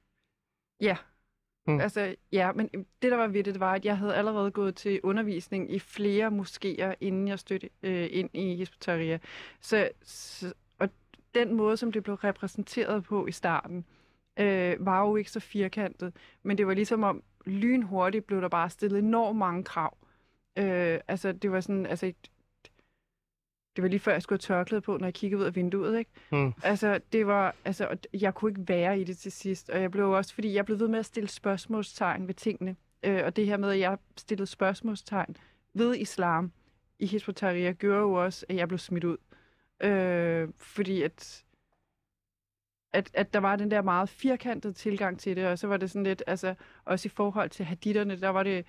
[0.81, 0.97] Ja.
[1.67, 1.73] Mm.
[1.73, 1.79] Mm.
[1.79, 2.69] Altså, ja, men
[3.01, 5.79] det, der var ved det, det var, at jeg havde allerede gået til undervisning i
[5.79, 9.19] flere moskéer, inden jeg stødte øh, ind i Hisbutaria.
[9.61, 10.53] Så, så,
[11.35, 13.85] den måde, som det blev repræsenteret på i starten,
[14.39, 16.15] øh, var jo ikke så firkantet.
[16.43, 19.97] Men det var ligesom om, lynhurtigt blev der bare stillet enormt mange krav.
[20.57, 22.13] Øh, altså, det var sådan, altså,
[23.75, 25.99] det var lige før, jeg skulle have tørklæde på, når jeg kiggede ud af vinduet,
[25.99, 26.11] ikke?
[26.31, 26.53] Mm.
[26.63, 30.11] Altså, det var, altså, jeg kunne ikke være i det til sidst, og jeg blev
[30.11, 33.57] også, fordi jeg blev ved med at stille spørgsmålstegn ved tingene, øh, og det her
[33.57, 35.37] med, at jeg stillede spørgsmålstegn
[35.73, 36.51] ved islam
[36.99, 37.29] i Hizb
[37.79, 39.17] gjorde jo også, at jeg blev smidt ud.
[39.83, 41.43] Øh, fordi at,
[42.93, 45.91] at, at der var den der meget firkantede tilgang til det, og så var det
[45.91, 48.65] sådan lidt, altså, også i forhold til haditterne, der var det...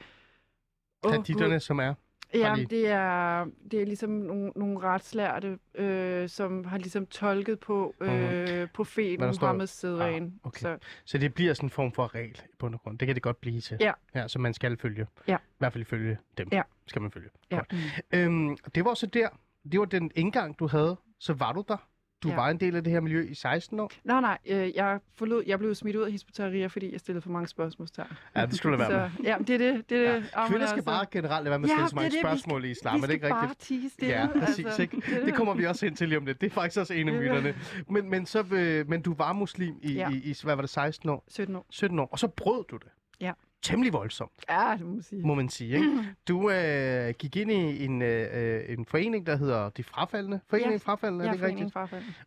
[1.02, 1.94] Åh, Haditterne, som er.
[2.34, 7.60] Ja, lige- det er, det er ligesom nogle, nogle retslærte, øh, som har ligesom tolket
[7.60, 10.26] på øh, Hvad profeten Muhammeds sædvane.
[10.26, 10.60] Ah, okay.
[10.60, 12.98] Så, Så det bliver sådan en form for regel i bund og grund.
[12.98, 13.76] Det kan det godt blive til.
[13.80, 13.92] Ja.
[14.14, 15.06] ja som man skal følge.
[15.28, 15.36] Ja.
[15.36, 16.48] I hvert fald følge dem.
[16.52, 16.62] Ja.
[16.86, 17.28] Skal man følge.
[17.50, 17.56] Ja.
[17.56, 17.74] Godt.
[18.12, 19.28] Øhm, det var så der.
[19.72, 20.96] Det var den indgang, du havde.
[21.18, 21.76] Så var du der.
[22.22, 22.34] Du Ja.
[22.34, 23.90] var en del af det her miljø i 16 år.
[24.04, 27.22] nej, nej, øh, jeg, forlod, jeg blev smidt ud af Hizb ut-Tahrir, fordi jeg stillede
[27.22, 28.08] for mange spørgsmålstegn.
[28.36, 29.10] Ja, det skulle du være med.
[29.16, 29.90] Så, ja, det er det.
[29.90, 30.30] det, er det.
[30.36, 30.48] Ja.
[30.48, 32.18] Kvinder skal altså, bare generelt være med at Ja, stille så mange det det.
[32.18, 32.94] Vi spørgsmål i islam.
[32.94, 33.60] vi Er det skal ikke bare rigtigt?
[33.60, 34.14] tige stille.
[34.14, 34.64] Ja, præcis.
[34.66, 34.82] altså.
[34.82, 35.02] ikke?
[35.20, 36.40] er Det kommer vi også hen til lige om lidt.
[36.40, 37.42] Det er faktisk også en af Det er det.
[37.44, 37.54] myterne.
[37.88, 40.10] Men, men, så, øh, men du var muslim i, Ja.
[40.10, 41.24] i, i, hvad var det, 16 år?
[41.28, 41.66] 17 år.
[41.70, 42.88] 17 år, og så brød du det.
[43.20, 43.32] Ja.
[43.62, 45.22] Temmelig voldsomt, Ja, det må man sige.
[45.26, 45.74] må man sige.
[45.74, 46.06] Ikke?
[46.28, 50.40] Du øh, gik ind i en, øh, en forening, der hedder De Frafaldende.
[50.50, 50.74] Foreningen Ja.
[50.74, 50.78] ja.
[50.78, 51.76] Frafaldende, er Ja, det ikke rigtigt?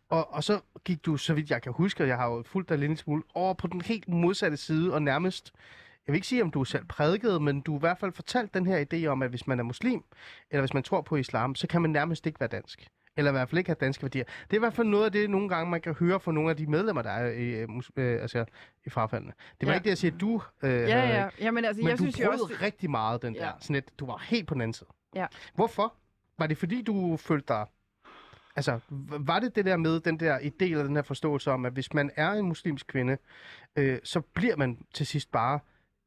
[0.08, 2.68] Og, og så gik du, så vidt jeg kan huske, og jeg har jo fulgt
[2.68, 5.52] dig lidt en smule, over på den helt modsatte side, og nærmest,
[6.06, 8.66] jeg vil ikke sige, om du selv prædikede, men du i hvert fald fortalt den
[8.66, 10.04] her idé om, at hvis man er muslim,
[10.50, 12.88] eller hvis man tror på islam, så kan man nærmest ikke være dansk.
[13.16, 14.24] Eller i hvert fald ikke have danske værdier.
[14.24, 16.50] Det er i hvert fald noget af det, nogle gange man kan høre fra nogle
[16.50, 18.44] af de medlemmer, der er i, øh, øh, altså,
[18.86, 19.32] i frafaldene.
[19.60, 19.78] Det var Ja.
[19.78, 21.28] ikke det, jeg siger, du øh, Ja, havde, ja.
[21.40, 22.54] Jamen altså, Men jeg du synes brød også...
[22.62, 23.40] rigtig meget den Ja.
[23.40, 23.52] der.
[23.60, 24.88] Sådan et, du var helt på den anden side.
[25.14, 25.26] Ja.
[25.54, 25.94] Hvorfor?
[26.38, 27.66] Var det fordi, du følte dig...
[28.56, 28.80] Altså,
[29.20, 31.94] var det det der med den der idé eller den her forståelse om, at hvis
[31.94, 33.16] man er en muslimsk kvinde,
[33.76, 35.58] øh, så bliver man til sidst bare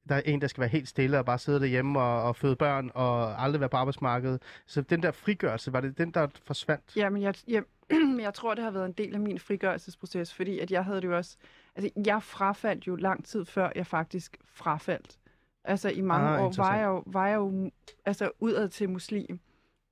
[0.09, 2.55] der er en, der skal være helt stille og bare sidde derhjemme og, og føde
[2.55, 4.41] børn og aldrig være på arbejdsmarkedet.
[4.65, 6.95] Så den der frigørelse, var det den, der forsvandt?
[6.95, 7.63] Jamen, jeg, jeg,
[8.19, 11.07] jeg tror, det har været en del af min frigørelsesproces, fordi at jeg havde det
[11.07, 11.37] jo også...
[11.75, 15.17] Altså, jeg frafaldt jo lang tid før, jeg faktisk frafaldt.
[15.63, 17.71] Altså, i mange Ah, år var jeg, jo, var jeg jo
[18.05, 19.39] altså, udad til muslim,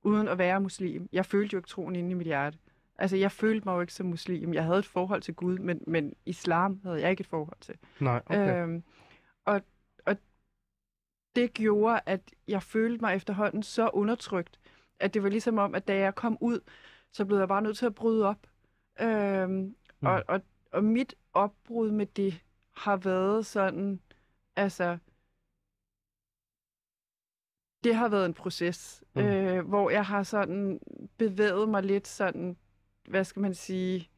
[0.02, 1.08] uden at være muslim.
[1.12, 2.58] Jeg følte jo ikke troen inde i mit hjerte.
[2.98, 4.54] Altså, jeg følte mig jo ikke som muslim.
[4.54, 7.74] Jeg havde et forhold til Gud, men, men islam havde jeg ikke et forhold til.
[8.00, 8.62] Nej, okay.
[8.62, 8.82] Øhm,
[11.36, 14.60] det gjorde, at jeg følte mig efterhånden så undertrykt,
[15.00, 16.60] at det var ligesom om, at da jeg kom ud,
[17.12, 18.46] så blev jeg bare nødt til at bryde op.
[19.00, 19.76] Øhm, mm.
[20.06, 20.40] og, og,
[20.72, 22.40] og mit opbrud med det
[22.76, 24.00] har været sådan,
[24.56, 24.98] altså,
[27.84, 29.22] det har været en proces, Mm.
[29.22, 30.80] øh, hvor jeg har sådan
[31.18, 32.56] bevæget mig lidt sådan,
[33.08, 34.10] hvad skal man sige,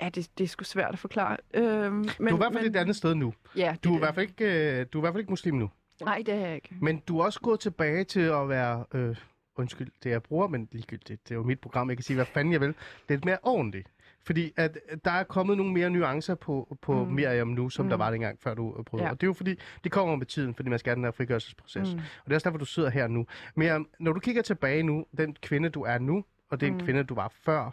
[0.00, 1.36] ja, det, det er sgu svært at forklare.
[1.54, 3.34] Øhm, men, du er i hvert fald et andet sted nu.
[3.56, 5.54] Ja, Du er, i hvert fald ikke, øh, du er i hvert fald ikke muslim
[5.54, 5.70] nu.
[6.04, 6.74] Nej, det er jeg ikke.
[6.80, 9.16] Men du er også gået tilbage til at være, øh,
[9.56, 12.26] undskyld, det jeg bruger, men ligegyldigt, det er jo mit program, jeg kan sige, hvad
[12.26, 12.74] fanden jeg vil,
[13.08, 13.88] lidt mere ordentligt.
[14.26, 17.12] Fordi at der er kommet nogle mere nuancer på, på mm.
[17.12, 17.88] Miriam nu, som mm.
[17.88, 19.00] der var dengang, før du øh, brød.
[19.00, 19.10] Ja.
[19.10, 21.10] Og det er jo fordi, det kommer med tiden, fordi man skal have den her
[21.10, 21.94] frigørelsesproces.
[21.94, 21.98] Mm.
[21.98, 23.26] Og det er også derfor, du sidder her nu.
[23.56, 26.72] Miriam, når du kigger tilbage nu, den kvinde, du er nu, og den.
[26.72, 26.80] Mm.
[26.80, 27.70] kvinde, du var før,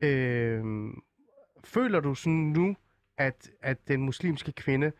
[0.00, 0.64] øh,
[1.64, 2.76] føler du sådan nu,
[3.18, 4.92] at, at den muslimske kvinde,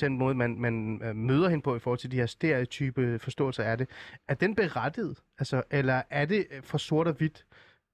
[0.00, 3.62] den måde, man, man øh, møder hende på i forhold til de her stereotype forståelser
[3.64, 3.88] af det,
[4.28, 5.18] er den berettiget?
[5.38, 7.46] Altså, eller er det øh, for sort og hvidt?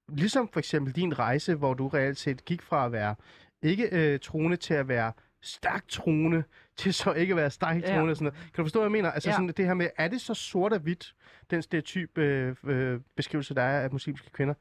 [0.09, 3.15] Ligesom for eksempel din rejse, hvor du reelt set gik fra at være
[3.61, 6.43] ikke øh, troende til at være stærkt troende,
[6.77, 7.93] til så ikke at være stærkt Ja.
[7.93, 8.11] troende.
[8.11, 8.39] Og sådan noget.
[8.53, 9.11] Kan du forstå, hvad jeg mener?
[9.11, 9.33] Altså Ja.
[9.35, 11.15] sådan det her med, er det så sort og hvidt,
[11.51, 14.53] den stereotyp øh, øh, beskrivelse, der er af muslimske kvinder?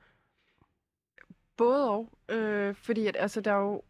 [1.57, 2.11] Både og.
[2.29, 3.83] Øh, fordi at, altså, der er jo...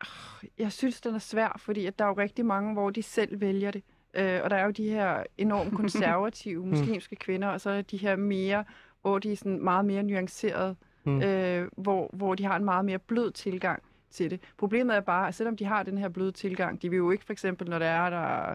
[0.00, 3.02] Ah, Jeg synes, den er svær, fordi at der er jo rigtig mange, hvor de
[3.02, 3.82] selv vælger det.
[4.14, 7.96] Øh, og der er jo de her enormt konservative muslimske kvinder, og så er de
[7.96, 8.64] her mere,
[9.02, 11.12] hvor de er sådan meget mere nuancerede, Mm.
[11.12, 11.22] mm.
[11.22, 14.40] øh, hvor, hvor de har en meget mere blød tilgang til det.
[14.58, 17.24] Problemet er bare, at selvom de har den her bløde tilgang, de vil jo ikke
[17.24, 18.54] for eksempel, når der er der...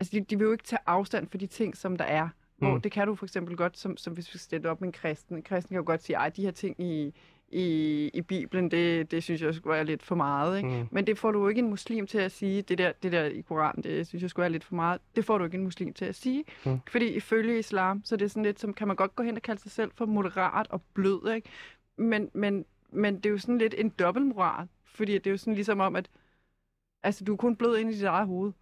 [0.00, 2.28] Altså, de, de vil jo ikke tage afstand for de ting, som der er.
[2.56, 2.80] Hvor Mm.
[2.80, 5.36] det kan du for eksempel godt, som, som hvis vi stiller op med en kristen.
[5.36, 7.14] En kristen kan jo godt sige, ej, de her ting i,
[7.50, 10.56] i, i Bibelen, det, det synes jeg skulle være lidt for meget.
[10.56, 10.68] Ikke?
[10.68, 10.88] Mm.
[10.90, 13.40] Men det får du ikke en muslim til at sige, det der, det der i
[13.40, 15.00] Koranen, det synes jeg skulle være lidt for meget.
[15.16, 16.44] Det får du ikke en muslim til at sige.
[16.66, 16.80] Mm.
[16.90, 19.42] Fordi ifølge islam, så er det sådan lidt, som kan man godt gå hen og
[19.42, 21.32] kalde sig selv for moderat og blød.
[21.34, 21.48] Ikke?
[21.96, 24.68] Men, men, men det er jo sådan lidt en dobbeltmoral.
[24.84, 26.08] Fordi det er jo sådan ligesom om, at
[27.02, 28.52] altså, du er kun blød ind i dit eget hoved.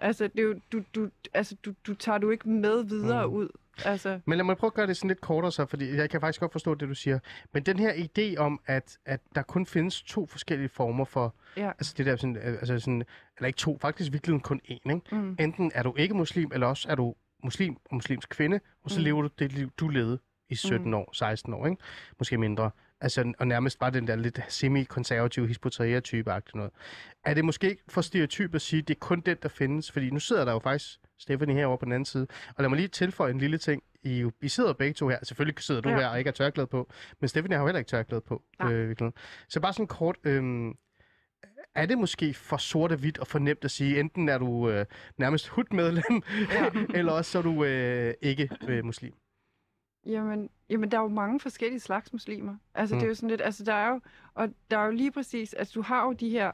[0.00, 3.32] Altså, det er jo, du, du, altså du, du tager du ikke med videre mm.
[3.32, 3.48] ud.
[3.84, 6.20] Altså, Men lad mig prøve at gøre det sådan lidt kortere så, fordi jeg kan
[6.20, 7.18] faktisk godt forstå det, du siger.
[7.52, 11.68] Men den her idé om, at, at der kun findes to forskellige former for, ja.
[11.68, 13.04] altså det der sådan, øh, altså sådan,
[13.36, 15.00] eller ikke to, faktisk virkelig kun én, ikke?
[15.12, 15.36] Mm.
[15.40, 17.14] Enten er du ikke muslim, eller også er du
[17.44, 19.04] muslim og muslimsk kvinde, og så mm.
[19.04, 20.94] Lever du det liv, du levede i 17 mm.
[20.94, 21.82] år, 16 år, ikke?
[22.18, 22.70] Måske mindre.
[23.00, 26.70] Altså, og nærmest bare den der lidt semi-konservative hispoteria-type noget.
[27.24, 29.92] Er det måske ikke for stereotyp at sige, at det er kun den, der findes?
[29.92, 32.26] Fordi nu sidder der jo faktisk Stephanie herovre på den anden side.
[32.48, 33.82] Og lad mig lige tilføje en lille ting.
[34.02, 35.18] I, jo- I sidder begge to her.
[35.22, 35.96] Selvfølgelig sidder du ja.
[35.98, 36.90] Her og ikke har tørklæde på.
[37.20, 38.42] Men Stephanie har jo heller ikke tørklæde på.
[38.58, 38.72] Nej.
[38.72, 39.12] Øh, virkelig.
[39.48, 40.16] så bare sådan kort.
[40.24, 40.74] Øhm,
[41.74, 44.70] er det måske for sort og hvidt og for nemt at sige, enten er du
[44.70, 44.86] øh,
[45.18, 46.70] nærmest hudmedlem, ja.
[46.98, 49.12] eller også så er du øh, ikke øh, muslim?
[50.06, 52.56] Jamen, jamen, der er jo mange forskellige slags muslimer.
[52.74, 52.96] Altså, Mm.
[52.96, 53.00] mm.
[53.00, 54.00] det er jo sådan lidt, altså, der er jo,
[54.34, 56.52] og der er jo lige præcis, altså, du har jo de her,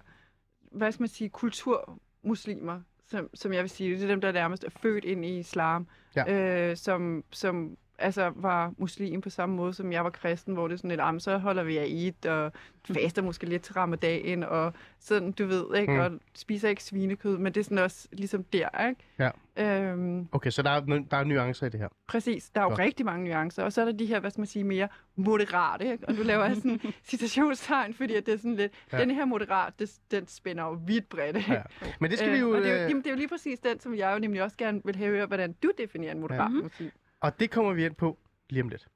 [0.73, 4.65] hvad skal man sige, kulturmuslimer, som, som jeg vil sige, det er dem, der nærmest
[4.65, 6.71] er født ind i islam, Ja.
[6.71, 10.75] øh, som, som altså, var muslim på samme måde, som jeg var kristen, hvor det
[10.75, 12.53] er sådan lidt, "Jamen, så holder vi af Eid, og
[12.85, 15.93] faster måske lidt til ramadan, og sådan, du ved, ikke?
[15.93, 15.99] Mm.
[15.99, 19.01] Og spiser ikke svinekød, men det er sådan også ligesom der, ikke?
[19.19, 19.31] Ja.
[19.59, 21.89] Øhm, Okay, så der er, der er nuancer i det her.
[22.09, 22.51] præcis.
[22.51, 22.79] Der er jo Godt.
[22.81, 25.93] rigtig mange nuancer, og så er der de her, hvad skal man sige, mere moderate,
[25.93, 26.09] ikke?
[26.09, 28.99] Og nu laver jeg sådan citationstegn, fordi at det er sådan lidt, Ja.
[29.01, 31.53] den her moderat, det, den spænder jo vidt bredt, ikke?
[31.53, 31.63] Ja.
[32.01, 32.51] Men det skal vi jo...
[32.51, 34.19] og det, er jo, øh, jamen, det er jo lige præcis den, som jeg jo
[34.19, 36.85] nemlig også gerne vil have høre, hvordan du definerer en moderat Ja.
[36.85, 36.91] ja.
[37.27, 38.19] Og det kommer vi ind på
[38.51, 38.89] lige om lidt.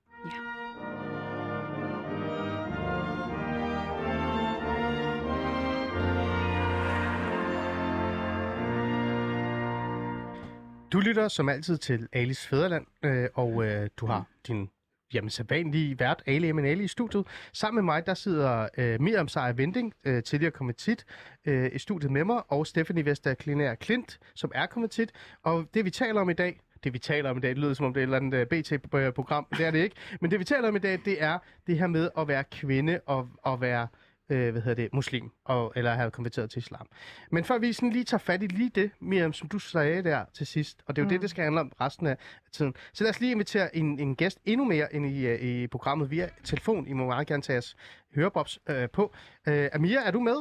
[10.93, 14.71] Du lytter som altid til Alis Fæderland, øh, og øh, du har din
[15.15, 17.27] jamen, sædvanlige vært, Ali Emin Ali, i studiet.
[17.53, 21.05] Sammen med mig, der sidder øh, Miriam Seier Vending, øh, tidligere kommitit,
[21.45, 25.13] øh, i studiet med mig, og Stephanie Vester Klinær Klint, som er kommitit.
[25.43, 27.75] Og det, vi taler om i dag, det vi taler om i dag, det lyder
[27.75, 29.97] som om det er et eller andet øh, BT-program, det er det ikke.
[30.21, 33.01] Men det vi taler om i dag, det er det her med at være kvinde
[33.07, 33.89] og, og være
[34.31, 36.87] øh, hvad hedder det, muslim, og, eller have konverteret til islam.
[37.31, 40.25] Men før vi sådan lige tager fat i lige det, Miriam, som du sagde der
[40.35, 41.13] til sidst, og det er jo mm.
[41.13, 42.17] det, det skal handle om resten af
[42.53, 42.75] tiden.
[42.93, 46.11] Så lad os lige invitere en, en gæst endnu mere ind i, øh, i programmet
[46.11, 46.87] via telefon.
[46.87, 47.77] I må meget gerne tage jeres
[48.15, 49.15] hørebobs øh, på.
[49.49, 50.37] Øh, Amir, er du med?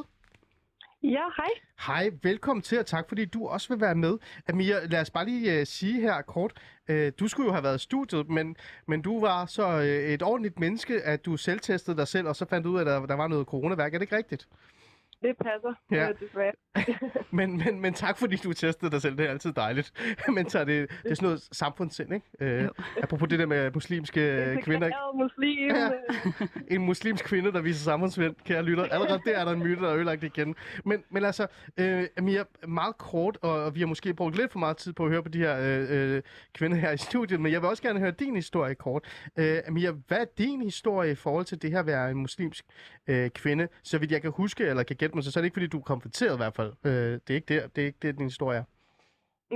[1.02, 1.48] Ja, hej.
[1.86, 4.18] Hej, velkommen til, og tak fordi du også vil være med.
[4.48, 6.52] Amir, lad os bare lige uh, sige her kort.
[6.88, 10.22] Uh, du skulle jo have været i studiet, men, men du var så uh, et
[10.22, 13.06] ordentligt menneske, at du selvtestede dig selv, og så fandt du ud af, at der,
[13.06, 13.94] der var noget coronaværk.
[13.94, 14.48] Er det ikke rigtigt?
[15.22, 16.08] Det passer, Ja.
[16.20, 16.52] desværre.
[17.32, 19.92] Men, men, men tak fordi du testede dig selv, det er altid dejligt.
[20.36, 22.64] men så er det, det er sådan noget samfundssind, ikke?
[22.64, 22.68] Uh,
[23.02, 24.86] apropos det der med muslimske øh, kvinder.
[24.86, 24.98] ikke?
[25.14, 25.68] Muslim.
[25.70, 25.86] Ja.
[25.86, 28.84] øh, en muslimsk kvinde, der viser samfundsvind, kære lytter.
[28.84, 30.54] Allerede der er der en myte, der er ødelagt igen.
[30.84, 34.58] Men, men altså, øh, Amir, meget kort, og, og vi har måske brugt lidt for
[34.58, 36.22] meget tid på at høre på de her øh, øh,
[36.54, 39.04] kvinder her i studiet, men jeg vil også gerne høre din historie kort.
[39.38, 42.64] Øh, Amir, hvad er din historie i forhold til det her at være en muslimsk
[43.06, 43.68] øh, kvinde?
[43.82, 45.66] Så vidt jeg kan huske, eller kan gætte mig, så, så er det ikke, fordi
[45.74, 46.72] du er konfronteret i hvert fald.
[46.88, 48.64] Øh, det er ikke det, det, er ikke det din historie er.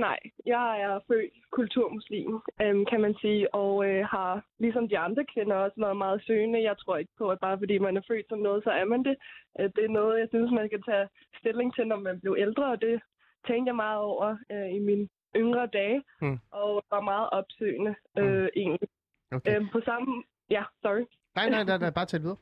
[0.07, 5.25] Nej, jeg er født kulturmuslim, øhm, kan man sige, og øh, har ligesom de andre
[5.33, 6.63] kvinder også været meget søgende.
[6.69, 9.03] Jeg tror ikke på, at bare fordi man er født som noget, så er man
[9.03, 9.15] det.
[9.59, 11.07] Øh, det er noget, jeg synes, man skal tage
[11.39, 13.01] stilling til, når man bliver ældre, og det
[13.47, 16.39] tænkte jeg meget over øh, i mine yngre dage, Mm.
[16.51, 18.89] og var meget opsøgende øh, egentlig.
[19.31, 19.55] Okay.
[19.55, 20.23] Øhm, på samme...
[20.49, 21.03] Ja, sorry.
[21.35, 22.37] Nej, nej, nej, nej, bare det videre.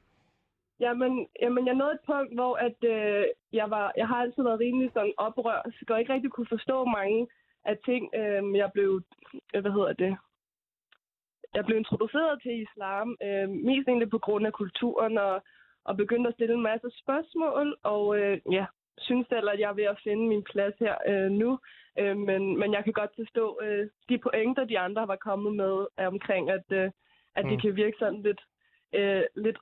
[0.80, 4.60] Jamen, jamen, jeg nåede et punkt, hvor at, øh, jeg, var, jeg har altid været
[4.60, 7.28] rimelig sådan oprørt, og ikke rigtig kunne forstå mange
[7.66, 8.10] af ting.
[8.16, 9.02] Øh, jeg blev,
[9.54, 10.18] øh, hvad hedder det,
[11.56, 15.44] jeg blev introduceret til islam, øh, mest egentlig på grund af kulturen, og,
[15.84, 18.66] og begyndte at stille en masse spørgsmål, og øh, ja,
[18.98, 21.60] synes selv, at jeg er ved at finde min plads her øh, nu.
[22.00, 25.88] Øh, men, men jeg kan godt forstå øh, de pointer, de andre var kommet med
[25.98, 26.92] omkring, at, øh,
[27.36, 27.50] at Mm.
[27.50, 28.42] det kan virke sådan lidt,
[28.94, 29.58] øh, lidt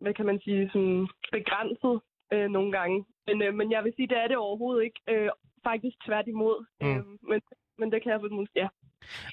[0.00, 2.00] hvad kan man sige, sådan begrænset
[2.32, 3.04] øh, nogle gange.
[3.26, 5.00] Men, øh, men jeg vil sige, det er det overhovedet ikke.
[5.08, 5.30] Øh,
[5.64, 6.64] faktisk tværtimod.
[6.80, 6.86] Mm.
[6.88, 7.40] Øh, men,
[7.78, 8.68] men det kan jeg vel ja.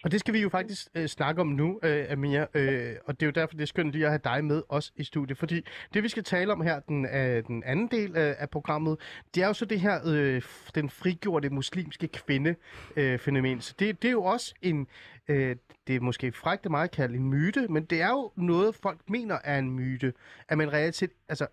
[0.03, 3.25] Og det skal vi jo faktisk øh, snakke om nu, øh, Amir, øh, og det
[3.25, 5.65] er jo derfor, det er skønt lige at have dig med os i studiet, fordi
[5.93, 8.97] det, vi skal tale om her, den, øh, den anden del af, af programmet,
[9.35, 10.41] det er jo så det her, øh,
[10.75, 13.13] den frigjorte muslimske kvinde-fænomen.
[13.13, 13.61] Øh, fænomen.
[13.61, 14.87] så det, det er jo også en,
[15.27, 15.55] øh,
[15.87, 19.09] det er måske frækt meget at kalde en myte, men det er jo noget, folk
[19.09, 20.13] mener er en myte,
[20.47, 21.47] at man reelt set, altså,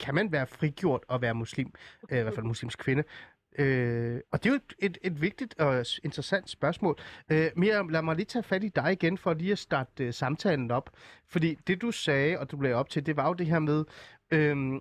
[0.00, 1.74] kan man være frigjort og være muslim,
[2.10, 3.04] øh, i hvert fald muslimsk kvinde,
[3.58, 6.98] Øh, og det er jo et, et, et vigtigt og interessant spørgsmål.
[7.28, 10.14] Øh, Miriam, lad mig lige tage fat i dig igen, for lige at starte øh,
[10.14, 10.90] samtalen op.
[11.26, 13.84] Fordi det, du sagde, og du blev op til, det var jo det her med...
[14.30, 14.80] Øh,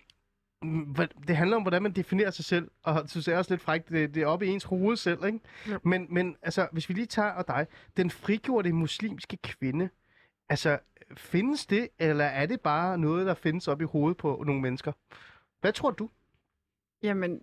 [1.27, 4.15] det handler om, hvordan man definerer sig selv, og du sagde også lidt frækt, det,
[4.15, 5.39] det er oppe i ens hoved selv, ikke?
[5.69, 5.77] Ja.
[5.83, 9.89] Men, men altså, hvis vi lige tager og dig, den frigjorte muslimske kvinde,
[10.49, 10.79] altså,
[11.17, 14.91] findes det, eller er det bare noget, der findes op i hovedet på nogle mennesker?
[15.61, 16.09] Hvad tror du?
[17.03, 17.41] Jamen,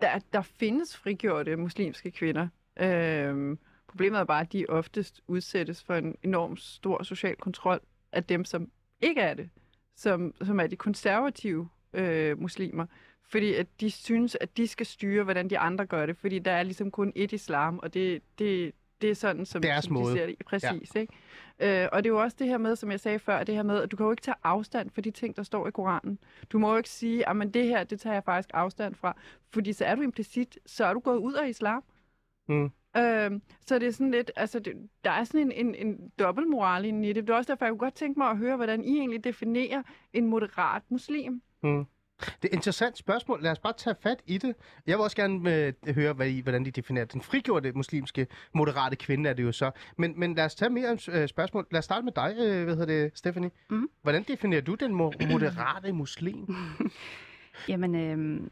[0.00, 2.48] der, der findes frigjorte muslimske kvinder.
[2.80, 3.58] Øhm,
[3.88, 7.80] problemet er bare, at de oftest udsættes for en enorm stor social kontrol
[8.12, 9.50] af dem, som ikke er det,
[9.96, 12.86] som, som er de konservative øh, muslimer.
[13.22, 16.52] Fordi at de synes, at de skal styre, hvordan de andre gør det, fordi der
[16.52, 20.00] er ligesom kun et islam, og det, det, det er sådan, som, Deres som de
[20.02, 20.12] måde.
[20.14, 20.36] ser det.
[20.46, 21.00] Præcis, ja.
[21.00, 21.12] ikke?
[21.60, 23.62] Øh, og det er jo også det her med, som jeg sagde før, det her
[23.62, 26.18] med, at du kan jo ikke tage afstand for de ting, der står i Koranen.
[26.50, 29.16] Du må jo ikke sige, at det her, det tager jeg faktisk afstand fra,
[29.52, 31.84] fordi så er du implicit, så er du gået ud af islam.
[32.48, 32.70] Mm.
[32.96, 34.72] Øhm, så det er sådan lidt, altså det,
[35.04, 37.26] der er sådan en, en, en dobbeltmoral i det.
[37.26, 39.82] Det er også derfor, jeg kunne godt tænke mig at høre, hvordan I egentlig definerer
[40.12, 41.42] en moderat muslim.
[41.62, 41.84] Mm.
[42.20, 43.42] Det er et interessant spørgsmål.
[43.42, 44.54] Lad os bare tage fat i det.
[44.86, 45.54] Jeg vil også gerne
[45.86, 49.52] øh, høre, hvad I, hvordan de definerer den frigjorte muslimske moderate kvinde, er det jo
[49.52, 49.70] så.
[49.96, 51.66] Men, men lad os tage mere øh, spørgsmål.
[51.70, 53.50] Lad os starte med dig, øh, hvad hedder det, Stephanie.
[53.70, 53.88] Mhm.
[54.02, 56.54] Hvordan definerer du den mo- moderate muslim?
[57.68, 58.48] Jamen, øh,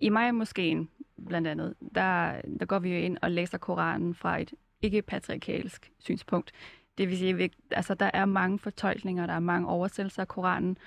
[0.00, 0.88] i mig moskeen
[1.28, 6.52] blandt andet, der, der går vi jo ind og læser Koranen fra et ikke-patriarkalsk synspunkt.
[6.98, 10.78] Det vil sige, at altså, der er mange fortolkninger, der er mange oversættelser af Koranen,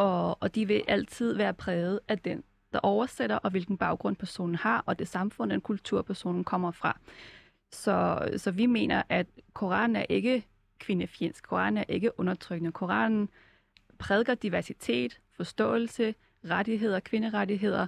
[0.00, 4.54] og, og de vil altid være præget af den, der oversætter, og hvilken baggrund personen
[4.54, 6.98] har, og det samfund, den kultur, personen kommer fra.
[7.72, 10.46] Så, så vi mener, at Koranen er ikke
[10.78, 11.44] kvindefjendsk.
[11.44, 12.72] Koranen er ikke undertrykkende.
[12.72, 13.28] Koranen
[13.98, 17.86] prædiker diversitet, forståelse, rettigheder, kvinderettigheder.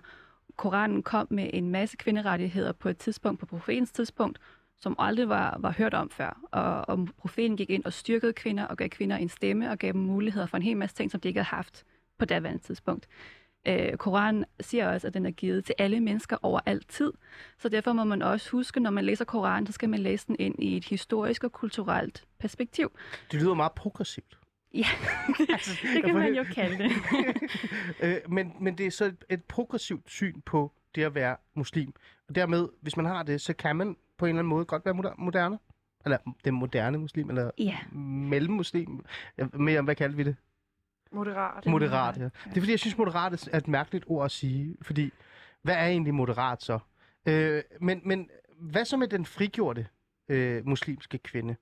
[0.56, 4.38] Koranen kom med en masse kvinderettigheder på et tidspunkt, på profetens tidspunkt,
[4.76, 6.40] som aldrig var, var hørt om før.
[6.50, 9.92] Og, og profeten gik ind og styrkede kvinder og gav kvinder en stemme og gav
[9.92, 11.84] dem muligheder for en hel masse ting, som de ikke havde haft
[12.18, 13.08] på daværende tidspunkt.
[13.68, 17.12] Øh, Koranen siger også, at den er givet til alle mennesker over altid.
[17.58, 20.36] Så derfor må man også huske, når man læser Koranen, så skal man læse den
[20.38, 22.92] ind i et historisk og kulturelt perspektiv.
[23.32, 24.38] Det lyder meget progressivt.
[24.74, 24.86] Ja,
[25.52, 26.90] Altså, det kan man jo kalde det.
[28.02, 31.94] øh, men, men det er så et, et progressivt syn på det at være muslim.
[32.28, 34.84] Og dermed, hvis man har det, så kan man på en eller anden måde godt
[34.84, 35.58] være moder- moderne.
[36.04, 39.04] Eller den moderne muslim, eller Ja, mellemmuslim.
[39.52, 40.36] Mere, hvad kalder vi det?
[41.12, 41.66] Moderat.
[41.66, 42.24] Moderat, ja.
[42.24, 44.76] Det er fordi, jeg synes, moderat er et mærkeligt ord at sige.
[44.82, 45.12] Fordi,
[45.62, 46.78] hvad er egentlig moderat så?
[47.26, 49.86] Øh, men, men hvad så med den frigjorte
[50.28, 51.56] øh, muslimske kvinde?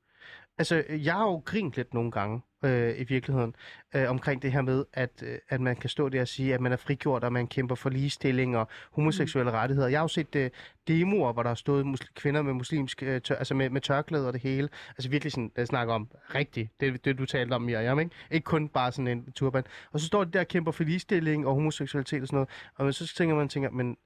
[0.59, 3.55] Altså, jeg har jo grint lidt nogle gange øh, i virkeligheden
[3.95, 6.61] øh, omkring det her med, at, øh, at man kan stå der og sige, at
[6.61, 9.57] man er frigjort, og man kæmper for ligestilling og homoseksuelle mm.
[9.57, 9.89] rettigheder.
[9.89, 10.51] Jeg har jo set øh,
[10.89, 14.27] demoer, hvor der har stået musl- kvinder med muslimsk, øh, tør, altså med, med tørklæder
[14.27, 14.69] og det hele.
[14.89, 18.11] Altså virkelig sådan, jeg snakker om rigtigt, det, det du talte om, Miriam, ikke?
[18.31, 19.65] Ikke kun bare sådan en turban.
[19.93, 22.49] Og så står de der og kæmper for ligestilling og homoseksualitet og sådan noget.
[22.75, 23.97] Og så tænker man, tænker, men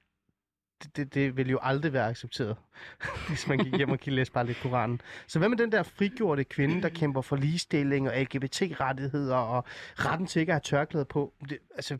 [0.84, 2.56] det, det, det vil jo aldrig være accepteret,
[3.28, 5.00] hvis man gik hjem og læse bare lidt Koranen.
[5.26, 9.64] Så hvad med den der frigjorte kvinde, der kæmper for ligestilling og LGBT-rettigheder og
[9.96, 11.32] retten til ikke at have tørklæde på?
[11.48, 11.98] Det, altså,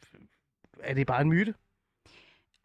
[0.81, 1.55] er det bare en myte?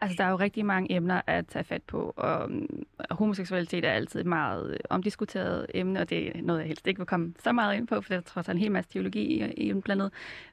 [0.02, 3.92] altså der er jo rigtig mange emner at tage fat på, og øhm, homoseksualitet er
[3.92, 7.34] altid et meget øh, omdiskuteret emne, og det er noget, jeg helst ikke vil komme
[7.40, 9.74] så meget ind på, for der er trods alt en hel masse teologi i, i.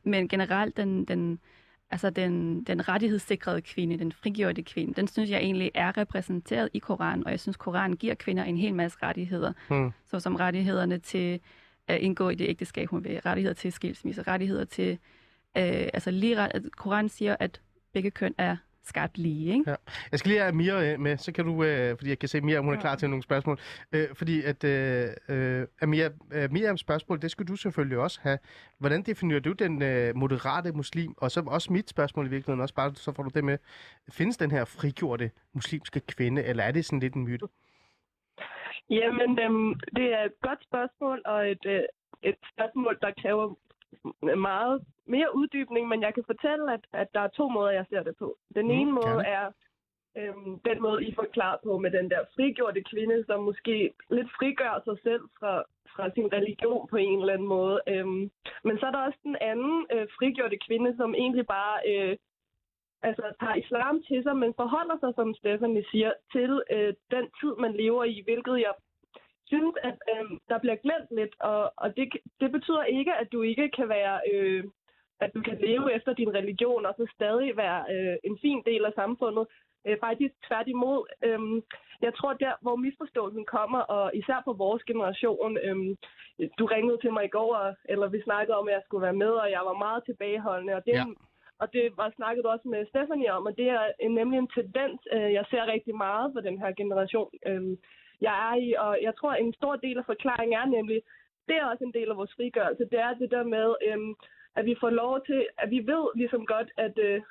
[0.04, 1.38] Men generelt, den, den,
[1.90, 6.78] altså den, den rettighedssikrede kvinde, den frigjorte kvinde, den synes jeg egentlig er repræsenteret i
[6.78, 9.90] Koranen, og jeg synes, Koranen giver kvinder en hel masse rettigheder, Hmm.
[10.04, 11.40] såsom rettighederne til
[11.88, 14.92] at indgå i det ægteskab, hun vil, rettigheder til skilsmisse, rettigheder til,
[15.56, 17.60] øh, altså lige Koranen siger, at
[17.92, 18.56] begge køn er
[18.88, 19.70] skabt lige, ikke?
[19.70, 19.76] Ja.
[20.10, 22.44] Jeg skal lige have øh, med, så kan du, øh, fordi jeg kan se, at
[22.44, 23.58] Miriam hun er klar til nogle spørgsmål.
[23.92, 28.38] Øh, fordi at øh, øh, Amir, øh, Miriams spørgsmål, det skulle du selvfølgelig også have.
[28.78, 31.14] Hvordan definerer du den øh, moderate muslim?
[31.16, 33.58] Og så også mit spørgsmål i virkeligheden også, bare så får du det med.
[34.10, 37.46] Findes den her frigjorte muslimske kvinde, eller er det sådan lidt en myte?
[38.90, 41.82] Jamen, øhm, det er et godt spørgsmål, og et, øh,
[42.22, 43.54] et spørgsmål, der kræver
[44.36, 48.02] meget mere uddybning, men jeg kan fortælle, at, at der er to måder, jeg ser
[48.02, 48.36] det på.
[48.54, 49.26] Den Mm, ene måde gerne.
[49.26, 49.50] er
[50.16, 54.80] øhm, den måde, I forklarer på med den der frigjorte kvinde, som måske lidt frigør
[54.84, 55.62] sig selv fra,
[55.96, 57.80] fra sin religion på en eller anden måde.
[57.88, 58.30] Øhm,
[58.64, 62.16] men så er der også den anden øh, frigjorte kvinde, som egentlig bare øh,
[63.02, 67.52] altså, tager islam til sig, men forholder sig, som Stephanie siger, til øh, den tid,
[67.58, 68.74] man lever i, hvilket jeg
[69.46, 73.42] synes, at øh, der bliver glemt lidt, og, og det, det betyder ikke, at du
[73.42, 74.64] ikke kan være, øh,
[75.20, 78.84] at du kan leve efter din religion, og så stadig være øh, en fin del
[78.84, 79.46] af samfundet.
[79.86, 81.00] Øh, faktisk tværtimod.
[81.24, 81.62] Øh,
[82.06, 85.76] jeg tror, der, hvor misforståelsen kommer, og især på vores generation, øh,
[86.58, 89.20] du ringede til mig i går, og, eller vi snakkede om, at jeg skulle være
[89.24, 91.04] med, og jeg var meget tilbageholdende, og det, Ja.
[91.58, 95.00] og det var snakket du også med Stephanie om, og det er nemlig en tendens,
[95.12, 97.30] øh, jeg ser rigtig meget for den her generation.
[97.46, 97.76] Øh,
[98.20, 101.02] jeg er i, og jeg tror, en stor del af forklaringen er nemlig,
[101.48, 104.14] det er også en del af vores frigørelse, det er det der med, øhm,
[104.56, 107.22] at vi får lov til, at vi ved ligesom godt, at, øh,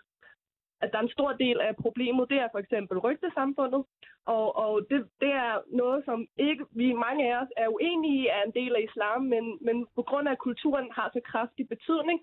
[0.81, 3.83] at der er en stor del af problemet, det er for eksempel rygtesamfundet,
[4.25, 8.27] og, og det, det er noget, som ikke vi mange af os er uenige i,
[8.27, 11.67] er en del af islam, men, men på grund af, at kulturen har så kraftig
[11.67, 12.19] betydning,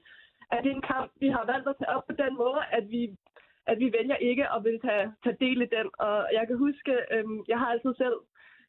[0.53, 2.91] at det er en kamp, vi har valgt at tage op på den måde, at
[2.91, 3.17] vi
[3.67, 5.87] at vi vælger ikke at vil tage, tage del i den.
[5.99, 8.17] Og jeg kan huske, øhm, jeg har altid selv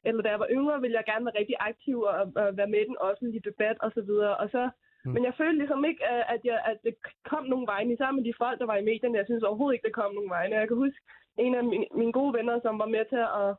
[0.04, 2.80] eller da jeg var yngre, ville jeg gerne være rigtig aktiv og, og være med
[2.80, 3.86] i den offentlige debat osv.
[3.86, 4.36] Og, så videre.
[4.36, 4.70] og så,
[5.04, 5.12] Mm.
[5.12, 6.94] Men jeg følte ligesom ikke, øh, at, jeg, at det
[7.30, 9.18] kom nogen vegne, især med de folk, der var i medierne.
[9.18, 10.56] Jeg synes overhovedet ikke, det kom nogen vegne.
[10.56, 11.00] Jeg kan huske
[11.38, 13.50] en af mine, mine gode venner, som var med til at,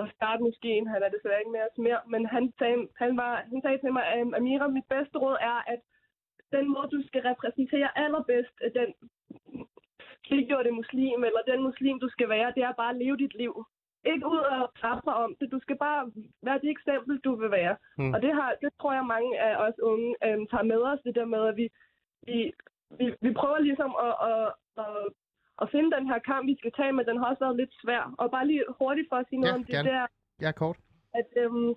[0.00, 0.86] at starte moskeen.
[0.86, 2.00] Han er desværre ikke med os mere.
[2.12, 5.58] Men han sagde, han, var, han sagde til mig, at Amira, mit bedste råd er,
[5.72, 5.80] at
[6.56, 8.88] den måde, du skal repræsentere allerbedst, øh, den
[10.28, 13.54] frigjorte muslim, eller den muslim, du skal være, det er bare at leve dit liv.
[14.04, 15.52] Ikke ud og presse om det.
[15.52, 16.10] Du skal bare
[16.42, 17.76] være det eksempel, du vil være.
[17.98, 18.12] Mm.
[18.14, 21.14] Og det, har, det tror jeg, mange af os unge øhm, tager med os, det
[21.14, 21.66] der med, at vi,
[22.26, 22.52] vi,
[22.98, 24.46] vi, vi prøver ligesom at, at,
[24.84, 24.96] at,
[25.62, 28.14] at finde den her kamp, vi skal tage, men den har også været lidt svær.
[28.18, 29.88] Og bare lige hurtigt for at sige noget Ja, om det, gerne.
[29.90, 30.06] der
[30.40, 30.76] Ja, kort.
[31.14, 31.74] at, øhm,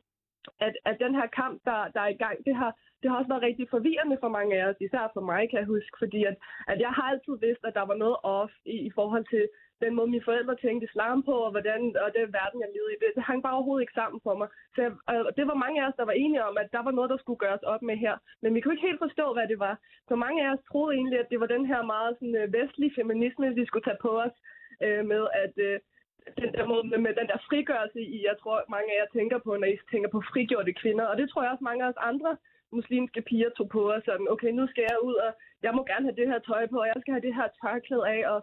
[0.59, 2.71] at, at den her kamp, der, der er i gang, det har,
[3.01, 5.67] det har også været rigtig forvirrende for mange af os, især for mig, kan jeg
[5.75, 6.35] huske, fordi at,
[6.67, 9.43] at jeg har altid vidst, at der var noget off i, i forhold til
[9.85, 13.01] den måde, mine forældre tænkte islam på, og, hvordan, og den verden, jeg levede i.
[13.01, 14.47] Det, det hang bare overhovedet ikke sammen for mig.
[14.75, 14.91] Så jeg,
[15.27, 17.19] og det var mange af os, der var enige om, at der var noget, der
[17.19, 18.15] skulle gøres op med her.
[18.41, 19.75] Men vi kunne ikke helt forstå, hvad det var.
[20.09, 22.95] Så mange af os troede egentlig, at det var den her meget sådan, øh, vestlige
[22.99, 24.35] feminisme, vi skulle tage på os
[24.85, 25.55] øh, med, at...
[25.67, 25.79] Øh,
[26.41, 29.37] den der måde med, med den der frigørelse i, jeg tror, mange af jer tænker
[29.45, 31.05] på, når I tænker på frigjorte kvinder.
[31.05, 32.37] Og det tror jeg også, mange af os andre
[32.71, 34.03] muslimske piger tog på os.
[34.03, 35.31] Sådan, okay, nu skal jeg ud, og
[35.65, 38.07] jeg må gerne have det her tøj på, og jeg skal have det her tørklæde
[38.15, 38.21] af.
[38.33, 38.39] Og,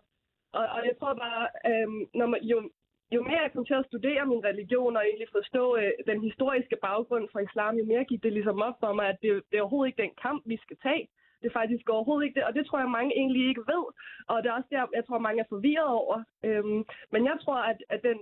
[0.58, 2.70] og, og jeg tror bare, øhm, når man, jo,
[3.14, 6.76] jo mere jeg kom til at studere min religion og egentlig forstå øh, den historiske
[6.86, 9.62] baggrund for islam, jo mere gik det ligesom op for mig, at det, det er
[9.62, 11.08] overhovedet ikke den kamp, vi skal tage.
[11.40, 13.84] Det er faktisk overhovedet ikke det, og det tror jeg, mange egentlig ikke ved.
[14.28, 16.16] Og det er også der, jeg tror, mange er forvirret over.
[16.44, 18.18] Øhm, men jeg tror, at, at den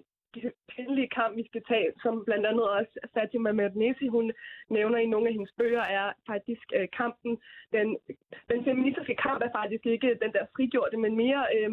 [0.74, 4.32] kvindelige kamp, vi skal tage, som blandt andet også Fatima Mernesi, hun
[4.70, 7.38] nævner i nogle af hendes bøger, er faktisk øh, kampen,
[7.72, 7.96] den,
[8.50, 11.72] den feministiske kamp er faktisk ikke den der frigjorte, men mere øh,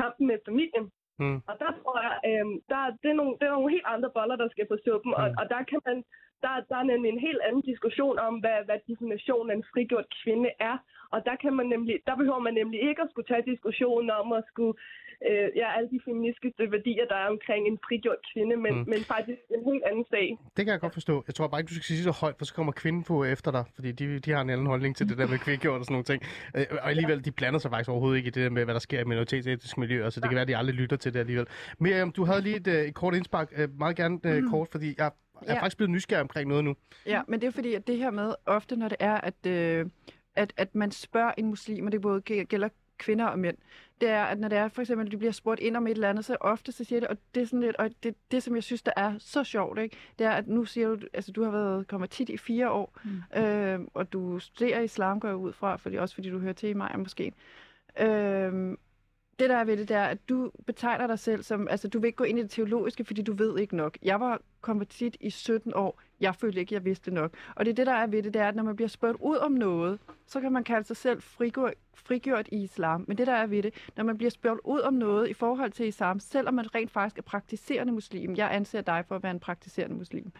[0.00, 0.86] kampen med familien.
[1.22, 1.38] Mm.
[1.48, 4.36] Og der tror jeg, øh, der, det, er nogle, det er nogle helt andre boller,
[4.42, 5.20] der skal på suppen, mm.
[5.20, 5.96] og, og der kan man,
[6.44, 10.08] der, der er nemlig en helt anden diskussion om, hvad, hvad definitionen af en frigjort
[10.22, 10.76] kvinde er.
[11.14, 14.26] Og der, kan man nemlig, der behøver man nemlig ikke at skulle tage diskussionen om
[14.38, 14.74] at skulle,
[15.28, 18.78] øh, ja, alle de feministiske værdier, der er omkring en frigjort kvinde, men, Mm.
[18.80, 18.88] mm.
[18.92, 20.26] men faktisk en helt anden sag.
[20.56, 21.14] Det kan jeg godt forstå.
[21.28, 23.50] Jeg tror bare ikke, du skal sige så højt, for så kommer kvinden på efter
[23.56, 25.94] dig, fordi de, de har en anden holdning til det der med kvindegjort og sådan
[25.98, 26.20] nogle ting.
[26.56, 28.80] Øh, Og alligevel, de blander sig faktisk overhovedet ikke i det der med, hvad der
[28.88, 31.46] sker i minoritetsetniske miljøer, så det kan være, at de aldrig lytter til det alligevel.
[31.78, 34.94] Miriam, du havde lige et, øh, et kort indspark, øh, meget gerne øh, kort, fordi
[34.98, 35.10] jeg er
[35.54, 35.54] Ja.
[35.62, 36.74] faktisk blevet nysgerrig omkring noget nu.
[37.06, 39.86] Ja, men det er fordi, at det her med, ofte når det er, at, øh,
[40.36, 42.68] at, at man spørger en muslim, og det både gæ- gælder
[42.98, 43.56] kvinder og mænd,
[44.00, 45.90] det er, at når det er for eksempel, at de bliver spurgt ind om et
[45.90, 48.42] eller andet, så ofte så siger det, og det er sådan lidt, og det, det
[48.42, 49.96] som jeg synes, der er så sjovt, ikke?
[50.18, 53.40] det er, at nu siger du, altså du har været konvertit i fire år, mm.
[53.42, 56.68] øh, og du studerer islam, går jeg ud fra, fordi, også fordi du hører til
[56.68, 57.32] i mig måske.
[58.00, 58.76] Øh,
[59.38, 62.06] det der er ved det, der, at du betegner dig selv som, altså du vil
[62.06, 63.98] ikke gå ind i det teologiske, fordi du ved ikke nok.
[64.02, 66.00] Jeg var konvertit i 17 år.
[66.20, 67.34] Jeg følte ikke, jeg vidste nok.
[67.54, 69.16] Og det er det, der er ved det, det er, at når man bliver spurgt
[69.20, 73.04] ud om noget, så kan man kalde sig selv frigjort, frigjort i islam.
[73.08, 75.70] Men det, der er ved det, når man bliver spurgt ud om noget i forhold
[75.70, 79.32] til islam, selvom man rent faktisk er praktiserende muslim, jeg anser dig for at være
[79.32, 80.32] en praktiserende muslim,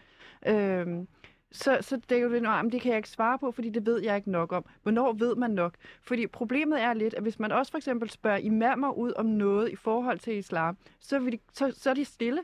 [0.47, 1.07] øhm,
[1.51, 3.85] så, så det er jo det, men det kan jeg ikke svare på, fordi det
[3.85, 4.65] ved jeg ikke nok om.
[4.83, 5.75] Hvornår ved man nok?
[6.01, 9.71] Fordi problemet er lidt, at hvis man også for eksempel spørger imamer ud om noget
[9.71, 12.41] i forhold til islam, så, vil de, så, så er de stille.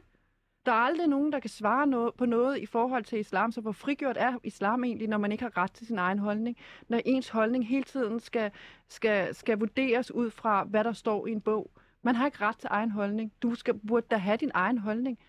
[0.66, 3.62] Der er aldrig nogen, der kan svare noget, på noget i forhold til islam, så
[3.62, 6.58] hvor frigjort er islam egentlig, når man ikke har ret til sin egen holdning?
[6.90, 8.52] Når ens holdning hele tiden skal,
[8.90, 11.72] skal, skal vurderes ud fra, hvad der står i en bog.
[12.02, 13.32] Man har ikke ret til egen holdning.
[13.42, 15.20] Du skal, burde da have din egen holdning.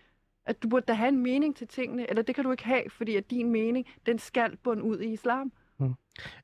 [0.45, 2.89] At du burde da have en mening til tingene, eller det kan du ikke have,
[2.89, 5.51] fordi at din mening, den skal bunde ud i islam.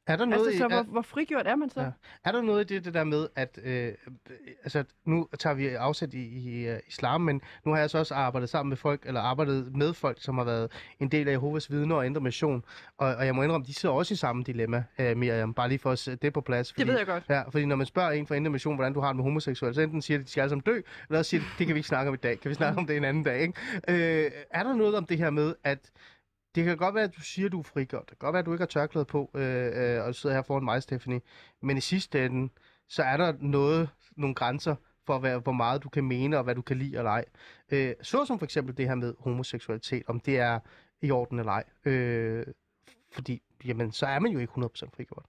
[0.08, 1.82] Er der noget, Altså, så i, hvor, er, hvor frigjort er man så?
[1.82, 1.92] Ja.
[2.26, 3.94] er der noget i det, det der med, at øh,
[4.64, 8.14] altså, nu tager vi afsæt i, i uh, islam, men nu har jeg så også
[8.14, 11.72] arbejdet sammen med folk, eller arbejdet med folk, som har været en del af Jehovas
[11.72, 12.64] vidner og Indre Mission,
[12.98, 15.80] og, og jeg må indrømme, de sidder også i samme dilemma, uh, Miriam, bare lige
[15.80, 16.72] for at sætte det på plads.
[16.72, 17.24] Det ved jeg godt.
[17.30, 19.76] Ja, fordi når man spørger en fra Indre Mission, hvordan du har det med homoseksuelle,
[19.76, 21.68] så enten siger de, at de skal alle sammen dø, eller også siger de, det
[21.68, 23.42] kan vi ikke snakke om i dag, kan vi snakke om det en anden dag,
[23.42, 23.54] ikke?
[23.88, 25.80] Øh, er der noget om det her med, at
[26.56, 28.10] det kan godt være, at du siger, at du er frigjort.
[28.10, 30.36] Det kan godt være, at du ikke har tørklæde på, øh, øh, og du sidder
[30.36, 31.22] her foran mig, Stephanie.
[31.62, 32.54] Men i sidste ende,
[32.88, 34.76] så er der noget, nogle grænser
[35.06, 37.26] for, hvad, hvor meget du kan mene, og hvad du kan lide eller ej.
[37.72, 40.60] Øh, så som for eksempel det her med homoseksualitet, om det er
[41.02, 41.64] i orden eller ej.
[41.86, 42.46] Øh,
[43.12, 45.26] fordi, jamen, så er man jo ikke 100% frigjort.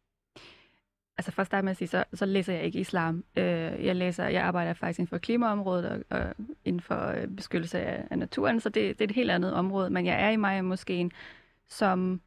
[1.20, 3.24] Altså først der med at sige, så, så læser jeg ikke islam.
[3.36, 3.44] Øh,
[3.84, 8.04] jeg læser, jeg arbejder faktisk inden for klimaområdet og, og inden for øh, beskyttelse af,
[8.10, 9.90] af naturen, så det, det er et helt andet område.
[9.90, 11.12] Men jeg er i mig måske en,
[11.68, 12.20] som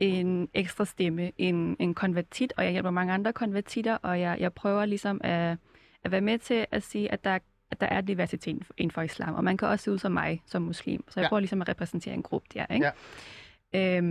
[0.00, 4.52] en ekstra stemme, en, en konvertit, og jeg hjælper mange andre konvertitter, og jeg, jeg
[4.52, 5.56] prøver ligesom at,
[6.04, 7.38] at være med til at sige, at der,
[7.70, 10.42] at der er diversitet inden for islam, og man kan også se ud som mig,
[10.46, 11.04] som muslim.
[11.08, 11.28] Så jeg ja.
[11.28, 12.86] prøver ligesom at repræsentere en gruppe der, ikke?
[12.86, 12.92] Ja.
[13.74, 14.02] Øhm,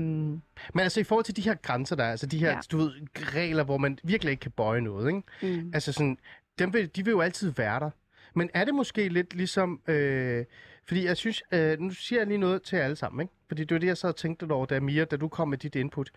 [0.73, 2.59] Men altså i forhold til de her grænser, der er, altså de her, ja.
[2.71, 5.57] Du ved, regler, hvor man virkelig ikke kan bøje noget, ikke?
[5.61, 5.71] mm.
[5.73, 6.17] Altså sådan,
[6.59, 7.89] dem vil, de vil jo altid være der.
[8.35, 10.45] Men er det måske lidt ligesom, øh,
[10.89, 13.33] fordi jeg synes, øh, nu siger jeg lige noget til alle sammen, ikke?
[13.47, 15.57] Fordi det var det, jeg så og tænkte over, da Mia, da du kom med
[15.57, 16.11] dit input.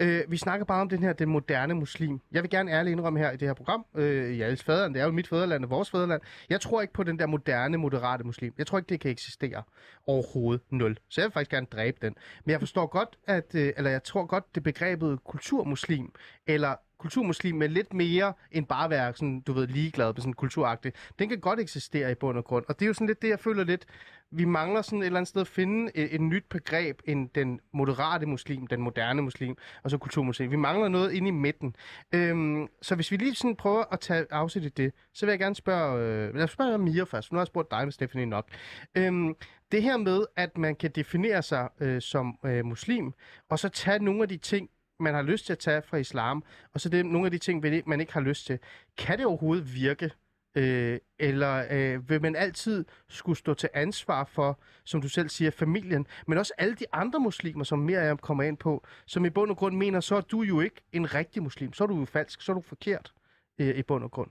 [0.00, 2.20] Øh, vi snakker bare om den her, den moderne muslim.
[2.32, 5.00] Jeg vil gerne ærligt indrømme her i det her program, øh, i alles fædreland, det
[5.00, 6.20] er jo mit fædreland og vores fædreland.
[6.50, 8.54] Jeg tror ikke på den der moderne, moderate muslim.
[8.58, 9.62] Jeg tror ikke, det kan eksistere
[10.06, 10.98] overhovedet nul.
[11.08, 12.14] Så jeg vil faktisk gerne dræbe den.
[12.44, 16.12] Men jeg forstår godt, at, øh, eller jeg tror godt, det begrebet kulturmuslim,
[16.46, 20.32] eller kulturmuslim med lidt mere end bare at være sådan, du ved, ligeglad med sådan
[20.32, 20.96] kulturagtigt.
[21.18, 22.64] Den kan godt eksistere i bund og grund.
[22.68, 23.86] Og det er jo sådan lidt det, jeg føler lidt,
[24.30, 27.60] vi mangler sådan et eller andet sted at finde et, et nyt begreb end den
[27.72, 30.50] moderate muslim, den moderne muslim, og så kulturmuslim.
[30.50, 31.76] Vi mangler noget inde i midten.
[32.12, 35.38] Øhm, så hvis vi lige sådan prøver at tage afsæt i det, så vil jeg
[35.38, 37.92] gerne spørge, øh, lad os spørge Mia først, for nu har jeg spurgt dig med
[37.92, 38.48] Stephanie nok.
[38.94, 39.34] Øhm,
[39.72, 43.12] det her med, at man kan definere sig øh, som øh, muslim,
[43.48, 44.70] og så tage nogle af de ting,
[45.00, 46.44] man har lyst til at tage fra islam,
[46.74, 48.58] og så det, nogle af de ting, man ikke har lyst til.
[48.98, 50.10] Kan det overhovedet virke?
[50.56, 55.50] Øh, eller øh, vil man altid skulle stå til ansvar for, som du selv siger,
[55.50, 59.50] familien, men også alle de andre muslimer, som mere kommer ind på, som i bund
[59.50, 61.72] og grund mener, så er du jo ikke en rigtig muslim.
[61.72, 63.12] Så er du jo falsk, så er du forkert
[63.60, 64.30] øh, i bund og grund.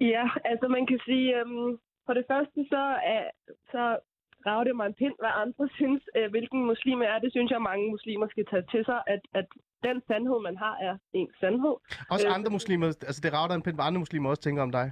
[0.00, 3.30] Ja, altså man kan sige, øhm, for det første så, er,
[3.70, 3.98] så
[4.46, 7.18] rager det mig en pind, hvad andre synes, øh, hvilken muslim er.
[7.24, 9.46] Det synes jeg, mange muslimer skal tage til sig, at, at
[9.86, 11.74] den sandhed, man har, er en sandhed.
[12.14, 14.62] Også øh, andre muslimer, altså det rager dig en pind, hvad andre muslimer også tænker
[14.62, 14.86] om dig.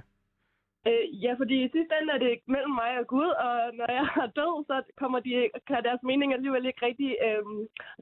[0.89, 4.07] Øh, ja, fordi i sidste ende er det mellem mig og Gud, og når jeg
[4.25, 5.33] er død, så kommer de,
[5.67, 7.43] kan deres mening alligevel ikke rigtig øh,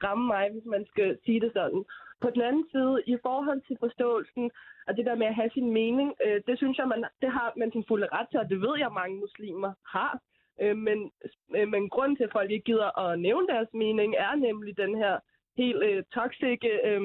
[0.05, 1.83] ramme mig, hvis man skal sige det sådan.
[2.21, 4.51] På den anden side, i forhold til forståelsen
[4.87, 7.53] og det der med at have sin mening, øh, det synes jeg, man, det har
[7.57, 10.13] man sin fulde ret til, og det ved jeg, mange muslimer har.
[10.61, 11.11] Øh, men,
[11.55, 14.97] øh, men grunden til, at folk ikke gider at nævne deres mening, er nemlig den
[14.97, 15.19] her
[15.57, 17.01] helt øh, toxiske øh,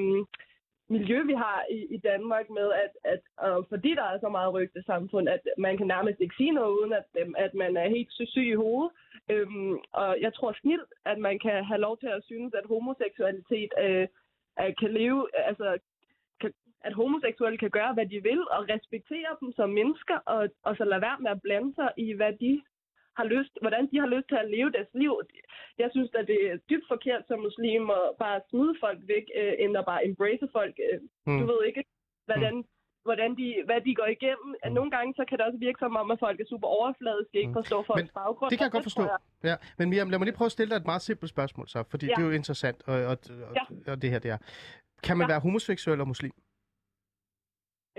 [0.89, 4.53] miljø, vi har i, i Danmark med, at, at øh, fordi der er så meget
[4.53, 7.89] rygte samfund, at man kan nærmest ikke sige noget, uden at, øh, at man er
[7.89, 8.91] helt syg i hovedet.
[9.29, 13.71] Øhm, og jeg tror snilt, at man kan have lov til at synes, at homoseksualitet
[13.83, 14.07] øh,
[14.79, 15.77] kan leve, altså
[16.41, 20.75] kan, at homoseksuelle kan gøre, hvad de vil, og respektere dem som mennesker, og, og
[20.77, 22.61] så lade være med at blande sig i, hvad de
[23.17, 25.13] har lyst, hvordan de har lyst til at leve deres liv.
[25.83, 29.53] Jeg synes, at det er dybt forkert som muslim at bare smide folk væk, øh,
[29.63, 30.75] end at bare embrace folk.
[30.87, 31.39] Øh, mm.
[31.39, 31.83] Du ved ikke,
[32.29, 32.67] hvordan, mm.
[33.07, 34.49] hvordan de, hvad de går igennem.
[34.65, 34.71] Mm.
[34.77, 37.53] Nogle gange så kan det også virke som om, at folk er super overfladiske, ikke
[37.53, 37.59] mm.
[37.59, 38.49] forstår folks men baggrund.
[38.51, 39.03] Det kan jeg godt forstå.
[39.49, 39.55] Ja.
[39.77, 42.05] Men Miriam, lad mig lige prøve at stille dig et meget simpelt spørgsmål så, fordi
[42.05, 42.13] ja.
[42.15, 43.15] det er jo interessant, og, og,
[43.47, 43.91] og, ja.
[43.91, 44.39] og det her det er.
[45.03, 45.31] Kan man ja.
[45.33, 46.31] være homoseksuel og muslim?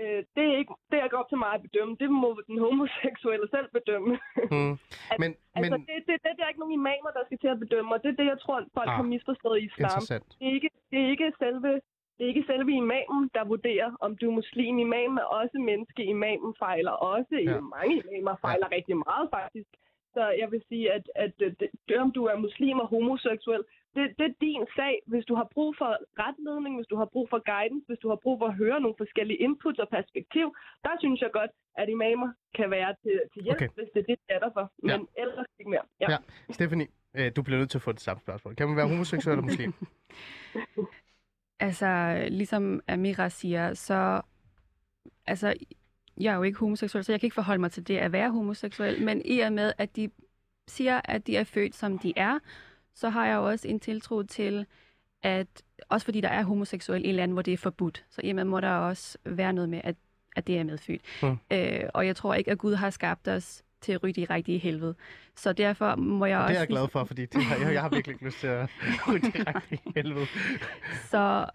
[0.03, 1.93] Øh, det, er ikke, det er ikke op til mig at bedømme.
[2.01, 4.13] Det må den homoseksuelle selv bedømme.
[4.55, 4.73] Mm.
[5.11, 5.87] at, men, altså, men...
[5.89, 8.09] Det, det, det, det er ikke nogen imamer, der skal til at bedømme, og det
[8.11, 10.01] er det, jeg tror, folk ah, har misforstået i islam.
[10.39, 11.69] Det er, ikke, det, er ikke selve,
[12.15, 14.79] det er ikke selve imamen, der vurderer, om du er muslim.
[14.79, 16.01] Imamen er også menneske.
[16.03, 17.35] Imamen fejler også.
[17.49, 17.59] Ja.
[17.77, 18.75] Mange imamer fejler ja.
[18.75, 19.69] rigtig meget, faktisk.
[20.15, 21.55] Så jeg vil sige, at, at, at
[21.87, 23.63] det, om du er muslim og homoseksuel,
[23.95, 24.95] det, det er din sag.
[25.11, 25.91] Hvis du har brug for
[26.23, 28.95] retledning, hvis du har brug for guidance, hvis du har brug for at høre nogle
[29.03, 30.47] forskellige inputs og perspektiv,
[30.85, 33.69] der synes jeg godt, at imamer kan være til, til hjælp, okay.
[33.77, 34.65] hvis det er det, det er der for.
[34.89, 35.21] Men ja.
[35.23, 35.85] ellers ikke mere.
[36.01, 36.07] Ja.
[36.13, 36.17] ja.
[36.57, 36.87] Stephanie,
[37.17, 38.55] øh, du bliver nødt til at få det samme spørgsmål.
[38.55, 39.73] Kan man være homoseksuel eller muslim?
[41.67, 41.91] altså,
[42.31, 44.21] ligesom Amira siger, så...
[45.25, 45.53] Altså,
[46.19, 48.31] jeg er jo ikke homoseksuel, så jeg kan ikke forholde mig til det at være
[48.31, 50.09] homoseksuel, men i og med, at de
[50.67, 52.39] siger, at de er født, som de er,
[52.99, 54.65] så har jeg jo også en tiltro til,
[55.23, 55.47] at
[55.89, 58.59] også fordi der er homoseksuel i et land, hvor det er forbudt, så jamen, må
[58.59, 59.95] der også være noget med, at,
[60.35, 61.01] at det er medfødt.
[61.23, 61.37] Mm.
[61.51, 64.57] Øh, og jeg tror ikke, at Gud har skabt os til at ryge direkte i
[64.57, 64.95] helvede.
[65.35, 66.51] Så derfor må jeg og også...
[66.51, 68.47] Det er jeg glad for, fordi det har, jeg, jeg har virkelig ikke lyst til
[68.47, 68.69] at
[69.07, 70.25] ryge direkte i helvede.
[71.11, 71.45] så,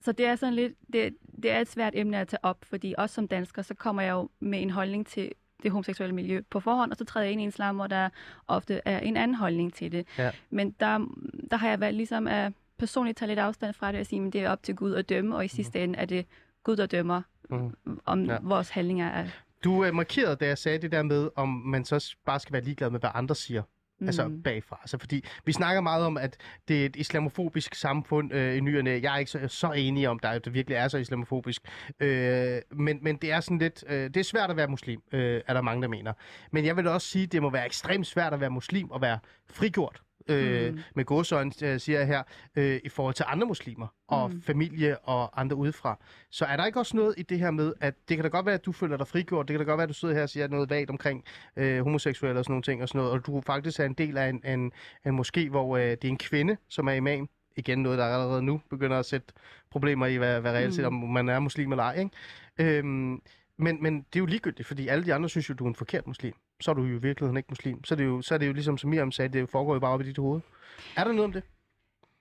[0.00, 0.72] så det er sådan lidt...
[0.92, 4.02] Det, det er et svært emne at tage op, fordi også som dansker, så kommer
[4.02, 5.32] jeg jo med en holdning til
[5.64, 8.08] det homoseksuelle miljø på forhånd, og så træder jeg ind i en islam, hvor der
[8.48, 10.06] ofte er en anden holdning til det.
[10.18, 10.30] Ja.
[10.50, 10.98] Men der,
[11.50, 14.32] der har jeg valgt ligesom at personligt tage lidt afstand fra det og sige, at
[14.32, 15.84] det er op til Gud at dømme, og i sidste mm.
[15.84, 16.26] ende er det
[16.64, 18.00] Gud, der dømmer, mm.
[18.04, 18.38] om ja.
[18.42, 19.26] vores handlinger er.
[19.64, 22.62] Du uh, markerede, da jeg sagde det der med, om man så bare skal være
[22.62, 23.62] ligeglad med, hvad andre siger.
[24.06, 24.42] Altså mm.
[24.42, 24.78] bagfra.
[24.82, 26.36] Altså, fordi vi snakker meget om, at
[26.68, 28.90] det er et islamofobisk samfund øh, i nyerne.
[28.90, 31.62] Jeg er ikke så, så enig om, at det virkelig er så islamofobisk.
[32.00, 33.84] Øh, men, men det er sådan lidt...
[33.88, 36.12] Øh, det er svært at være muslim, øh, er der mange, der mener.
[36.52, 39.00] Men jeg vil også sige, at det må være ekstremt svært at være muslim og
[39.00, 39.18] være
[39.50, 40.80] frigjort øh, mm.
[40.94, 42.22] med godsøjne, øh, siger jeg her,
[42.56, 44.42] øh, i forhold til andre muslimer og mm.
[44.42, 45.98] familie og andre udefra.
[46.30, 48.46] Så er der ikke også noget i det her med, at det kan da godt
[48.46, 50.22] være, at du føler dig frigjort, det kan da godt være, at du sidder her
[50.22, 51.24] og siger noget vagt omkring
[51.56, 54.18] øh, homoseksuelle og sådan nogle ting og sådan noget, og du faktisk er en del
[54.18, 54.72] af en, en,
[55.06, 57.28] en moské, hvor øh, det er en kvinde, som er imam.
[57.56, 59.32] Igen noget, der allerede nu begynder at sætte
[59.70, 61.04] problemer i, hvad, hvad reelt set, mm.
[61.04, 61.98] om man er muslim eller ej.
[61.98, 62.78] Ikke?
[62.78, 63.22] Øhm,
[63.58, 65.74] men, men det er jo ligegyldigt, fordi alle de andre synes jo, du er en
[65.74, 66.34] forkert muslim.
[66.60, 67.84] Så er du jo i virkeligheden ikke muslim.
[67.84, 69.80] Så er det jo, så er det jo ligesom, som Miriam sagde, det foregår jo
[69.80, 70.40] bare op i dit hoved.
[70.96, 71.42] Er der noget om det?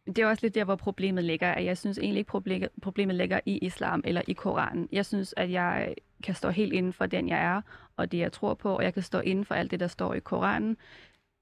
[0.05, 1.51] Det er også lidt der, hvor problemet ligger.
[1.51, 4.89] at Jeg synes egentlig ikke, problemet, ligger i islam eller i Koranen.
[4.91, 7.61] Jeg synes, at jeg kan stå helt inden for den, jeg er,
[7.97, 10.13] og det, jeg tror på, og jeg kan stå inden for alt det, der står
[10.13, 10.77] i Koranen.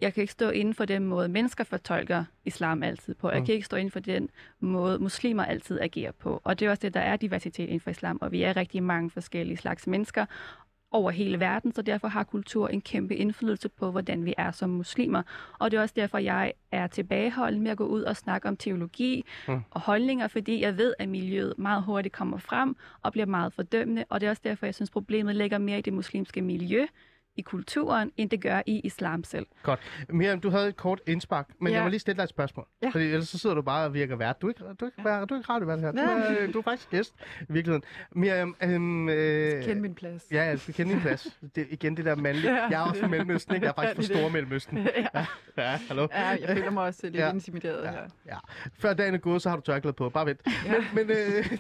[0.02, 3.30] Jeg kan ikke stå inden for den måde, mennesker fortolker islam altid på.
[3.30, 3.46] Jeg Mm.
[3.46, 4.30] kan ikke stå inden for den
[4.60, 6.42] måde, muslimer altid agerer på.
[6.44, 8.84] Og det er også det, der er diversitet inden for islam, og vi er rigtig
[8.84, 10.26] mange forskellige slags mennesker
[10.92, 14.70] over hele verden, så derfor har kultur en kæmpe indflydelse på, hvordan vi er som
[14.70, 15.24] muslimer.
[15.60, 18.58] Og det er også derfor, jeg er tilbageholden med at gå ud og snakke om
[18.58, 19.62] teologi Mm.
[19.72, 24.06] og holdninger, fordi jeg ved, at miljøet meget hurtigt kommer frem og bliver meget fordømmende,
[24.10, 26.86] og det er også derfor, jeg synes, problemet ligger mere i det muslimske miljø,
[27.36, 29.46] i kulturen, end det gør i islam selv.
[30.10, 31.76] Miriam, du havde et kort indspark, men Ja.
[31.76, 32.68] jeg må lige stille dig et spørgsmål.
[32.84, 32.90] Ja.
[32.90, 34.42] Fordi ellers så sidder du bare og virker vært.
[34.42, 35.92] Du er ikke, du er ikke, du er ikke radiovært her.
[35.92, 37.84] Du er, du er faktisk gæst i virkeligheden.
[38.12, 40.24] Miriam, øhm, øh, Kend min plads.
[40.32, 41.40] Ja, jeg skal kende din plads.
[41.56, 42.54] Det, igen det der mandlige.
[42.54, 42.68] Ja.
[42.70, 43.66] Jeg er også fra Mellemøsten, ikke?
[43.66, 44.18] Jeg er faktisk fra.
[44.20, 44.78] Store Mellemøsten.
[45.16, 45.26] ja.
[45.58, 46.08] Ja, hallo.
[46.12, 47.26] ja, jeg føler mig også lidt Ja.
[47.28, 47.34] ja.
[47.34, 47.92] intimideret Ja.
[47.92, 48.02] her.
[48.28, 48.38] Ja.
[48.80, 50.10] Før dagen er gået, så har du tørklæde på.
[50.10, 50.42] Bare vent.
[50.66, 50.74] Ja.
[50.96, 51.58] Men, men øh,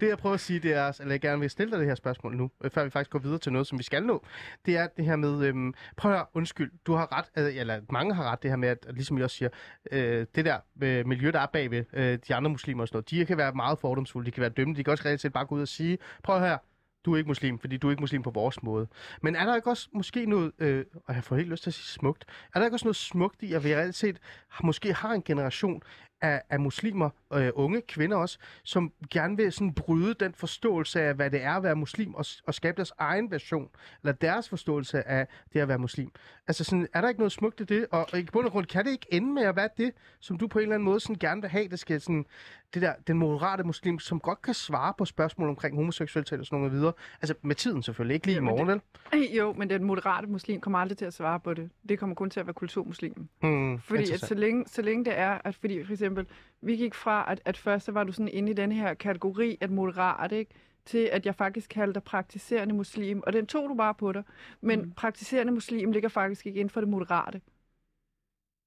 [0.00, 1.88] det jeg prøver at sige, det er, altså, eller jeg gerne vil stille dig det
[1.88, 4.24] her spørgsmål nu, øh, før vi faktisk går videre til noget, som vi skal nå.
[4.66, 7.80] Det er det her med, øhm, prøv at høre, undskyld, du har ret, øh, eller
[7.90, 9.48] mange har ret, det her med, at, ligesom jeg også siger,
[9.92, 13.10] øh, det der øh, miljø, der er bagved øh, de andre muslimer og sådan noget,
[13.10, 15.46] de kan være meget fordomsfulde, de kan være dømmende, de kan også reelt set bare
[15.46, 16.58] gå ud og sige, prøv her,
[17.06, 18.86] du er ikke muslim, fordi du er ikke muslim på vores måde.
[19.22, 21.74] Men er der ikke også måske noget, øh, og jeg får helt lyst til at
[21.74, 22.24] sige smukt,
[22.54, 24.18] er der ikke også noget smukt i, at vi reelt set
[24.64, 25.82] måske har en generation
[26.20, 31.14] af, af muslimer, øh, unge kvinder også, som gerne vil sådan bryde den forståelse af,
[31.14, 33.68] hvad det er at være muslim, og, og skabe deres egen version,
[34.02, 36.10] eller deres forståelse af det at være muslim.
[36.48, 37.86] Altså sådan, er der ikke noget smukt i det?
[37.90, 40.38] Og, og i bund og grund, kan det ikke ende med at være det, som
[40.38, 42.26] du på en eller anden måde sådan gerne vil have, det skal sådan,
[42.74, 46.58] det der, den moderate muslim, som godt kan svare på spørgsmål omkring homoseksualitet og sådan
[46.58, 46.92] noget videre.
[47.22, 48.80] Altså med tiden selvfølgelig, ikke lige i morgen, vel?
[49.38, 51.70] Jo, men den moderate muslim kommer aldrig til at svare på det.
[51.88, 53.28] Det kommer kun til at være kulturmuslimen.
[53.40, 56.26] Hmm, Fordi at så, længe, så længe det er, at fordi for eksempel,
[56.60, 59.58] vi gik fra, at, at først så var du sådan inde i den her kategori,
[59.60, 60.50] at moderat, ikke?
[60.84, 64.22] til at jeg faktisk kaldte dig praktiserende muslim, og den tog du bare på dig.
[64.60, 64.90] Men mm.
[64.90, 67.40] praktiserende muslim ligger faktisk ikke inden for det moderate.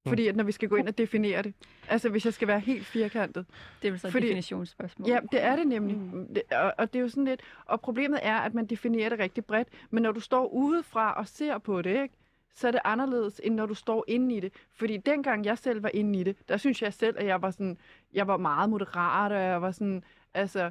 [0.08, 1.54] Fordi at når vi skal gå ind og definere det,
[1.88, 3.46] altså hvis jeg skal være helt firkantet,
[3.82, 5.08] Det er vel så et Fordi- definitionsspørgsmål.
[5.08, 5.96] Ja, det er det nemlig.
[5.96, 6.34] Mm.
[6.34, 7.40] Det, og, og det er jo sådan lidt...
[7.64, 9.68] Og problemet er, at man definerer det rigtig bredt.
[9.90, 12.14] Men når du står udefra og ser på det, ikke,
[12.54, 14.52] så er det anderledes, end når du står inde i det.
[14.72, 17.50] Fordi dengang jeg selv var inde i det, der synes jeg selv, at jeg var
[17.50, 17.78] sådan...
[18.12, 20.04] Jeg var meget moderat, og jeg var sådan...
[20.34, 20.70] Altså,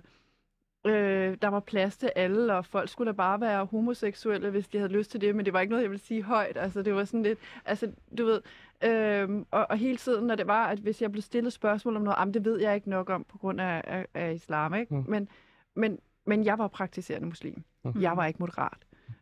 [0.86, 4.77] øh, der var plads til alle, og folk skulle da bare være homoseksuelle, hvis de
[4.77, 6.57] havde lyst til det, men det var ikke noget, jeg ville sige højt.
[6.57, 7.39] Altså, det var sådan lidt...
[7.65, 8.41] Altså, du ved...
[8.84, 12.01] Øhm, og, og hele tiden, når det var, at hvis jeg blev stillet spørgsmål om
[12.01, 14.95] noget, jamen, det ved jeg ikke nok om på grund af, af, af islam, ikke?
[14.95, 15.05] Mm.
[15.07, 15.30] Men,
[15.75, 17.63] men, men jeg var praktiserende muslim.
[17.84, 18.01] Mm.
[18.01, 18.77] Jeg var ikke moderat.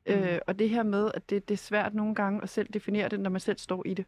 [0.08, 0.14] Mm.
[0.14, 3.10] Øh, og det her med, at det, det er svært nogle gange at selv definere
[3.10, 4.06] det, når man selv står i det.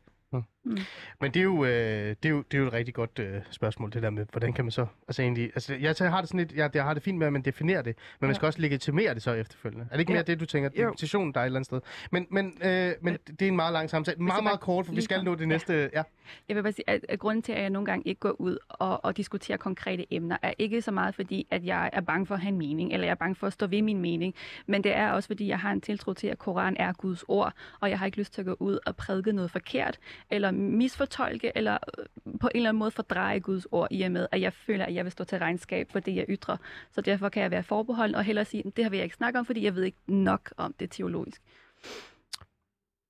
[1.21, 1.71] Men det er, jo, øh,
[2.09, 4.53] det, er jo, det er jo et rigtig godt øh, spørgsmål, det der med, hvordan
[4.53, 4.85] kan man så...
[5.07, 7.27] Altså egentlig, altså, jeg, jeg har det sådan lidt, jeg, jeg har det fint med,
[7.27, 8.33] at man definerer det, men man Ja.
[8.33, 9.85] skal også legitimere det så efterfølgende.
[9.91, 10.31] Er det ikke mere Ja.
[10.31, 10.89] det, du tænker, Jo.
[10.91, 11.81] definitionen der er et eller andet sted?
[12.11, 14.17] Men, men, øh, men det er en meget lang samtale.
[14.23, 15.89] Meget, meget kort, for vi skal nå det næste...
[15.93, 16.03] Ja.
[16.49, 18.57] Jeg vil bare sige, at, at grunden til, at jeg nogle gange ikke går ud
[18.69, 22.35] og, og diskuterer konkrete emner, er ikke så meget fordi, at jeg er bange for
[22.35, 24.35] at have en mening, eller jeg er bange for at stå ved min mening,
[24.67, 27.53] men det er også fordi, jeg har en tiltro til, at Koran er Guds ord,
[27.79, 29.99] og jeg har ikke lyst til at gå ud og prædike noget forkert,
[30.31, 32.05] eller misfortolke, eller øh,
[32.39, 34.93] på en eller anden måde fordreje Guds ord i og med, at jeg føler, at
[34.93, 36.57] jeg vil stå til regnskab for det, jeg ytrer.
[36.91, 39.45] Så derfor kan jeg være forbeholden og hellere sige, det har vi ikke snakket om,
[39.45, 41.41] fordi jeg ved ikke nok om det teologisk.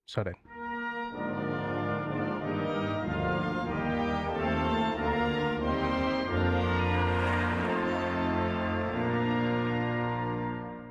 [0.08, 0.34] Sådan.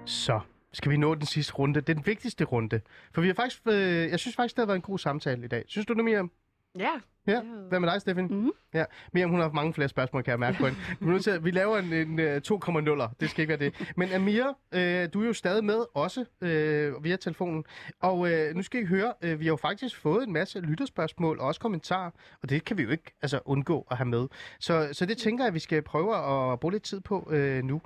[0.06, 0.40] Så
[0.72, 2.80] skal vi nå den sidste runde, den vigtigste runde.
[3.12, 5.48] For vi har faktisk, øh, jeg synes faktisk, det har været en god samtale i
[5.48, 5.64] dag.
[5.66, 6.30] Synes du det, Miriam?
[6.78, 7.02] Ja.
[7.28, 7.40] Ja.
[7.68, 8.26] Hvad med dig, Steffen?
[8.26, 8.50] Mhm.
[8.74, 8.84] Ja.
[9.12, 10.80] Miriam, hun har haft mange flere spørgsmål, kan jeg mærke på hende.
[11.00, 13.14] Vi, nødt til, vi laver en, en øh, 2,0'er.
[13.20, 13.92] Det skal ikke være det.
[13.96, 17.64] Men Amir, øh, du er jo stadig med, også øh, via telefonen.
[18.00, 21.38] Og øh, nu skal I høre, øh, vi har jo faktisk fået en masse lytterspørgsmål
[21.38, 22.10] og også kommentarer.
[22.42, 24.26] Og det kan vi jo ikke altså, undgå at have med.
[24.60, 26.16] Så, så det tænker jeg, at vi skal prøve
[26.52, 27.80] at bruge lidt tid på øh, nu.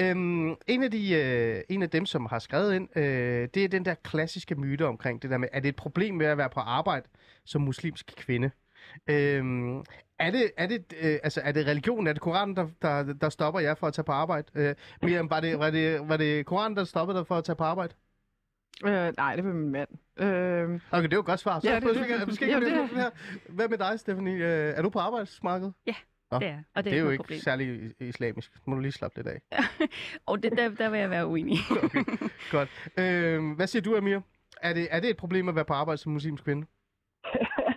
[0.00, 3.68] Øhm, en, af de, øh, en af dem, som har skrevet ind, øh, det er
[3.68, 6.50] den der klassiske myte omkring det der med, er det et problem med at være
[6.50, 7.08] på arbejde
[7.44, 8.50] som muslimsk kvinde?
[9.10, 9.78] Øhm,
[10.18, 13.28] er det, er, det, øh, altså, er det religionen, er det Koranen, der, der, der
[13.28, 14.46] stopper jer for at tage på arbejde?
[14.54, 17.56] Øh, Miriam, var det, var, det, var det Koranen, der stoppede dig for at tage
[17.56, 17.94] på arbejde?
[18.84, 19.88] Øh, nej, det var min mand.
[20.20, 21.60] Øh, Okay, det er jo et godt svar.
[21.60, 23.10] Så Ja, ja, det- ikke Jamen, ja, det- det, her.
[23.48, 24.34] Hvad med dig, Stephanie?
[24.34, 25.72] Øh, er du på arbejdsmarkedet?
[26.30, 26.38] Nå.
[26.38, 27.40] Det er, og det er, Det er ikke jo ikke problem.
[27.40, 28.52] særlig islamisk.
[28.66, 29.40] Må du lige slappe lidt af.
[30.26, 31.56] Og det, der, der vil jeg være uenig.
[32.50, 32.68] Godt.
[32.98, 34.20] Øh, hvad siger du, Amir?
[34.62, 36.66] Er det, er det et problem at være på arbejde som muslimsk kvinde?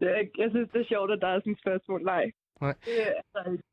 [0.00, 2.02] det er, ikke- jeg synes, det er sjovt, at der er sådan et spørgsmål.
[2.02, 2.30] Nej.
[2.60, 2.74] Nej.
[2.84, 3.64] Det er altså ikke.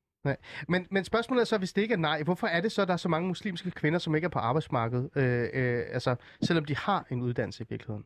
[0.70, 2.88] Men, men spørgsmålet er så, hvis det ikke er nej, hvorfor er det så, at
[2.88, 5.10] der er så mange muslimske kvinder, som ikke er på arbejdsmarkedet?
[5.16, 8.06] Øh, øh, altså, selvom de har en uddannelse i virkeligheden.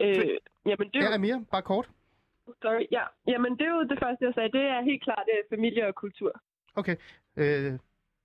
[0.00, 0.28] Øh,
[0.66, 1.90] jamen, det er jo, Ja, Amir, bare kort.
[2.62, 3.02] sorry, ja.
[3.26, 4.52] Jamen, det er jo det første, jeg sagde.
[4.52, 6.40] Det er helt klart uh, familie og kultur.
[6.74, 6.96] Okay.
[7.36, 7.72] Øh,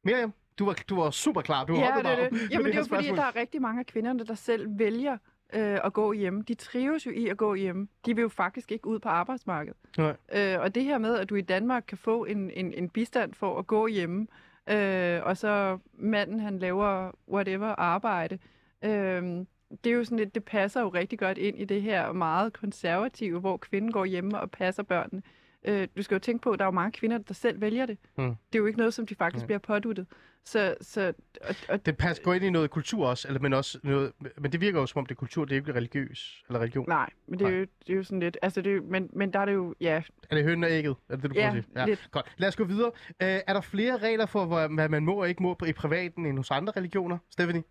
[0.04, 1.66] Miriam, du var, du var super klar.
[1.66, 2.52] Du Ja, det er det.
[2.52, 5.18] Jamen, det er her jo fordi, der er rigtig mange af kvinderne, der selv vælger
[5.54, 6.44] øh, at gå hjemme.
[6.48, 7.88] De trives jo i at gå hjemme.
[8.06, 9.78] De vil jo faktisk ikke ud på arbejdsmarkedet.
[9.98, 10.16] Nej.
[10.34, 13.34] Øh, og det her med, at du i Danmark kan få en, en, en bistand
[13.34, 14.28] for at gå hjemme,
[14.70, 18.40] øh, og så manden, han laver whatever arbejde,
[18.84, 19.46] øh,
[19.84, 22.54] det er jo sådan lidt, det passer jo rigtig godt ind i det her meget
[22.54, 25.22] konservative, hvor kvinden går hjemme og passer børnene.
[25.64, 27.86] Øh, du skal jo tænke på, at der er jo mange kvinder, der selv vælger
[27.86, 27.98] det.
[28.18, 28.24] Mm.
[28.24, 29.46] Det er jo ikke noget, som de faktisk Ja.
[29.46, 30.08] bliver påduttet.
[30.46, 33.80] Så, så og, og Det passer går ind i noget kultur også, eller, men, også
[33.84, 36.60] noget, men det virker jo som om det er kultur, det er ikke religiøs eller
[36.60, 36.86] religion.
[36.90, 37.60] Nej, men det er, Nej.
[37.60, 39.76] jo, det er jo sådan lidt, altså det er, men, men der er det jo,
[39.82, 40.96] ja, Er det hønnen og ægget?
[41.10, 41.86] Er det det, du Ja, prøver at sige?
[41.86, 42.08] lidt.
[42.12, 42.34] Godt.
[42.38, 42.92] Lad os gå videre.
[43.10, 46.26] Øh, er der flere regler for, hvad man må og ikke må på- i privaten
[46.26, 47.18] end hos andre religioner?
[47.32, 47.64] Stephanie?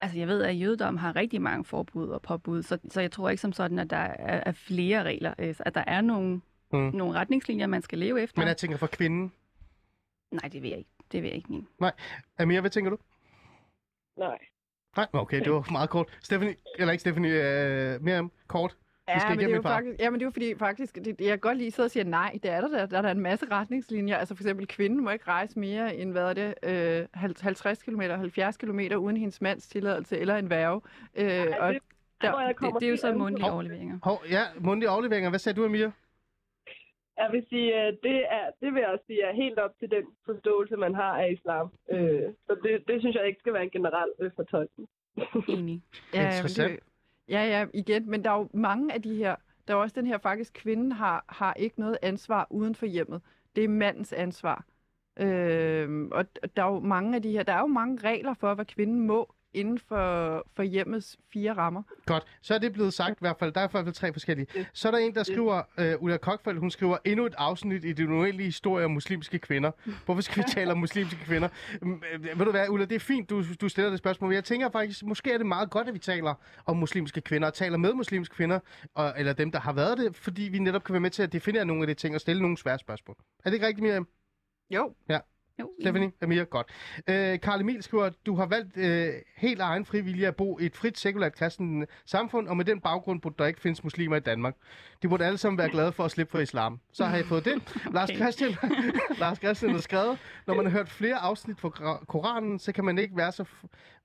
[0.00, 3.30] Altså, jeg ved, at jødedom har rigtig mange forbud og påbud, så, så jeg tror
[3.30, 5.34] ikke som sådan, at der er, er flere regler.
[5.38, 6.40] Øh, så At der er nogle,
[6.72, 6.78] Mm.
[6.80, 8.40] nogle retningslinjer, man skal leve efter.
[8.40, 9.32] Men jeg tænker for kvinden.
[10.30, 10.90] Nej, det vil jeg ikke.
[11.12, 11.66] Det vil jeg ikke mene.
[12.38, 12.98] Amir, hvad tænker du?
[14.18, 14.38] Nej.
[14.96, 16.18] Nej, okay, det var meget kort.
[16.22, 18.76] Stephanie, eller ikke Stephanie, øh, Miriam, kort.
[19.08, 21.20] Ja, skal men det er jo faktisk, ja, men det er jo fordi faktisk, det,
[21.20, 23.10] jeg kan godt lige sidde og sige nej, det er der, der, der er der
[23.10, 24.16] en masse retningslinjer.
[24.16, 26.54] Altså for eksempel, kvinden må ikke rejse mere end, hvad er det,
[27.02, 30.80] øh, 50 km, 70 km uden hendes mands tilladelse eller en værge.
[31.16, 31.82] Øh, Ej, og det-
[32.20, 33.98] der, Det, det er jo så mundtlige overleveringer.
[34.02, 35.30] Hov, ja, mundtlige afleveringer.
[35.30, 35.90] Hvad sagde du, Amir?
[37.18, 39.90] Jeg vil sige, at det, er, det vil jeg også sige er helt op til
[39.90, 41.72] den forståelse, man har af islam.
[41.90, 44.88] Øh, så det, det synes jeg ikke skal være en generel øh, fortolkning.
[45.48, 45.82] Enig.
[46.14, 46.70] Ja, Interessant.
[46.72, 46.80] Det,
[47.28, 49.36] ja, ja, igen, men der er jo mange af de her,
[49.68, 53.22] der er også den her faktisk, kvinden har, har ikke noget ansvar uden for hjemmet.
[53.56, 54.66] Det er mandens ansvar.
[55.16, 58.54] Øh, og der er jo mange af de her, der er jo mange regler for,
[58.54, 61.82] hvad kvinden må inden for, for hjemmets fire rammer.
[62.06, 63.52] Godt, så er det blevet sagt i hvert fald.
[63.52, 64.46] Der er i hvert fald tre forskellige.
[64.72, 67.92] Så er der en, der skriver, uh, Ulla Kokfeldt, hun skriver, endnu et afsnit i
[67.92, 69.70] det uendelige historie om muslimske kvinder.
[70.04, 71.48] Hvorfor skal vi tale om muslimske kvinder?
[71.82, 74.34] Øh, ved du hvad, Ulla, det er fint, du, du stiller det spørgsmål.
[74.34, 76.34] Jeg tænker faktisk, måske er det meget godt, at vi taler
[76.66, 78.58] om muslimske kvinder, og taler med muslimske kvinder,
[78.94, 81.32] og, eller dem, der har været det, fordi vi netop kan være med til at
[81.32, 83.16] definere nogle af de ting og stille nogle svære spørgsmål.
[83.44, 84.08] Er det ikke rigtigt, Miriam?
[84.70, 84.94] Jo,
[85.60, 85.70] Jo.
[85.80, 86.66] Stephanie, Amir, godt.
[87.08, 90.66] Øh, Karl Emil skriver, at du har valgt øh, helt egen frivillige at bo i
[90.66, 94.20] et frit, sekulært kristen samfund, og med den baggrund burde der ikke findes muslimer i
[94.20, 94.54] Danmark.
[95.02, 96.80] De burde alle sammen være glade for at slippe for islam.
[96.92, 97.62] Så har I fået det.
[97.94, 98.52] Lars Christian,
[99.18, 102.84] Lars Christian har skrevet, når man har hørt flere afsnit fra Kora- Koranen, så kan
[102.84, 103.44] man ikke være så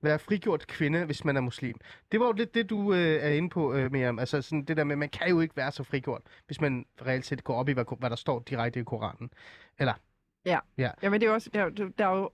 [0.02, 1.76] være frigjort kvinde, hvis man er muslim.
[2.12, 4.18] Det var jo lidt det, du øh, er inde på, øh, Miriam.
[4.18, 7.26] Altså sådan det der med, man kan jo ikke være så frigjort, hvis man reelt
[7.26, 9.30] set går op i, hvad, hvad der står direkte i Koranen.
[9.78, 9.94] Eller,
[11.02, 12.30] Jamen, det er også, der, er der er jo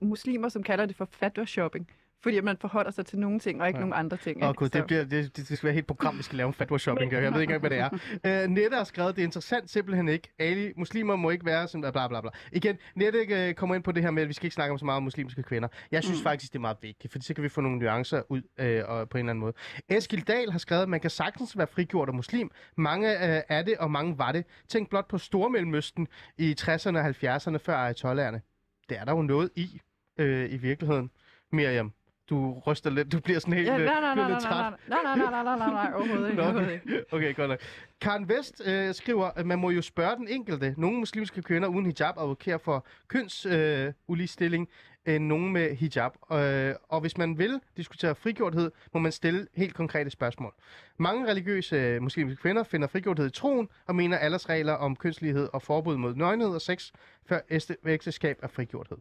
[0.00, 1.90] muslimer, som kalder det for fatwa shopping,
[2.22, 3.80] fordi man forholder sig til nogle ting, og ikke Ja.
[3.80, 4.44] nogle andre ting.
[4.44, 6.54] Åh gud, Så- det, bliver, det, det skal være helt program, vi skal lave en
[6.54, 7.12] fatwa shopping.
[7.12, 8.44] Jeg ved ikke engang, hvad det er.
[8.44, 10.28] Uh, Nette har skrevet, det er interessant simpelthen ikke.
[10.38, 12.30] Ali, muslimer må ikke være sådan, bla bla bla.
[12.52, 14.78] Igen, Nette uh, kommer ind på det her med, at vi skal ikke snakke om
[14.78, 15.68] så meget om muslimske kvinder.
[15.90, 16.22] Jeg synes mm.
[16.22, 19.08] faktisk, det er meget vigtigt, for så kan vi få nogle nuancer ud uh, og
[19.08, 19.52] på en eller anden måde.
[19.88, 22.50] Eskil Dahl har skrevet, at man kan sagtens være frigjort og muslim.
[22.76, 24.44] Mange uh, er det, og mange var det.
[24.68, 26.08] Tænk blot på Stormellemøsten
[26.38, 28.40] i 60'erne og 70'erne før ayatollaherne.
[28.88, 29.80] Det er der jo noget i,
[30.20, 31.10] uh, i virkeligheden.
[31.52, 31.92] Miriam,
[32.30, 34.74] du ryster lidt, du bliver sådan helt, Ja, øh, nej, nej, nej, lidt træt.
[34.88, 37.00] nej, nej, nej, nej, nej, nej, nej, overhovedet ikke, overhovedet okay.
[37.12, 37.58] okay, godt nok.
[38.00, 40.74] Karen Vest øh, skriver, at man må jo spørge den enkelte.
[40.76, 44.68] Nogle muslimske kvinder uden hijab advokerer for kønsuligstilling øh, uligestilling,
[45.16, 46.12] end nogen med hijab.
[46.32, 50.54] Øh, og hvis man vil diskutere frigjorthed, må man stille helt konkrete spørgsmål.
[50.96, 55.62] Mange religiøse øh, muslimske kvinder finder frigjorthed i troen og mener aldersregler om kønslighed og
[55.62, 56.90] forbud mod nøgenhed og sex
[57.26, 57.40] før
[57.86, 58.98] ægteskab er frigjorthed.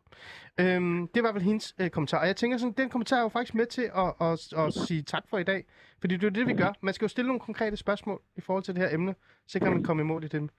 [0.57, 2.19] Øhm, det var vel hendes øh, kommentar.
[2.19, 5.01] Og jeg tænker sådan, den kommentar er jo faktisk med til at, at, at sige
[5.01, 5.65] tak for i dag.
[5.99, 6.73] Fordi det er det, vi gør.
[6.81, 9.15] Man skal jo stille nogle konkrete spørgsmål i forhold til det her emne,
[9.47, 10.49] så kan man komme i mål i det.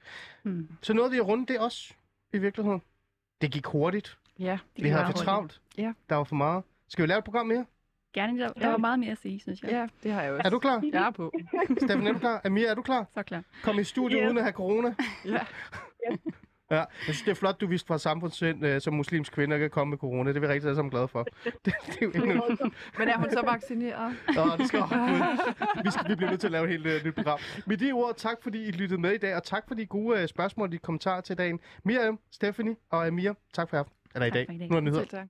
[0.43, 0.69] Mm.
[0.83, 1.95] Så nåede vi at runde det også,
[2.33, 2.83] i virkeligheden.
[3.41, 4.19] Det gik hurtigt.
[4.39, 5.61] Ja, det Vi være for travlt.
[5.79, 5.93] Ja.
[6.09, 6.63] Der var for meget.
[6.89, 7.65] Skal vi lave et program mere?
[8.15, 8.71] Gerne, der, der Ja.
[8.71, 9.71] var meget mere at sige, synes jeg.
[9.71, 10.43] Ja, det har jeg også.
[10.45, 10.83] Er du klar?
[10.93, 11.33] Jeg er på.
[11.83, 12.41] Steffen, er du klar?
[12.45, 13.07] Amir, er du klar?
[13.15, 13.43] Så klar.
[13.63, 14.27] Kom i studiet Ja.
[14.27, 14.95] uden at have corona.
[15.25, 15.41] Ja.
[16.71, 19.71] Ja, jeg synes, det er flot, du viste fra samfundssind øh, som muslimsk kvinde kan
[19.71, 20.29] komme med corona.
[20.31, 21.23] Det er vi rigtig alle sammen glade for.
[21.45, 22.43] Det, det er jo endnu...
[22.99, 24.17] Men er hun så vaccineret?
[24.35, 24.91] Nå, det skal oh,
[25.85, 27.39] vi, skal, vi bliver nødt til at lave et helt uh, nyt program.
[27.67, 30.23] Med de ord, tak fordi I lyttede med i dag, og tak for de gode
[30.23, 31.61] uh, spørgsmål og de kommentarer til dagen.
[31.85, 33.95] Miriam, Stephanie og Amir, tak for aften.
[34.19, 34.47] Dag.
[34.47, 34.69] for i dag.
[34.69, 35.01] Nu er det nyheder.
[35.03, 35.27] Selv tak.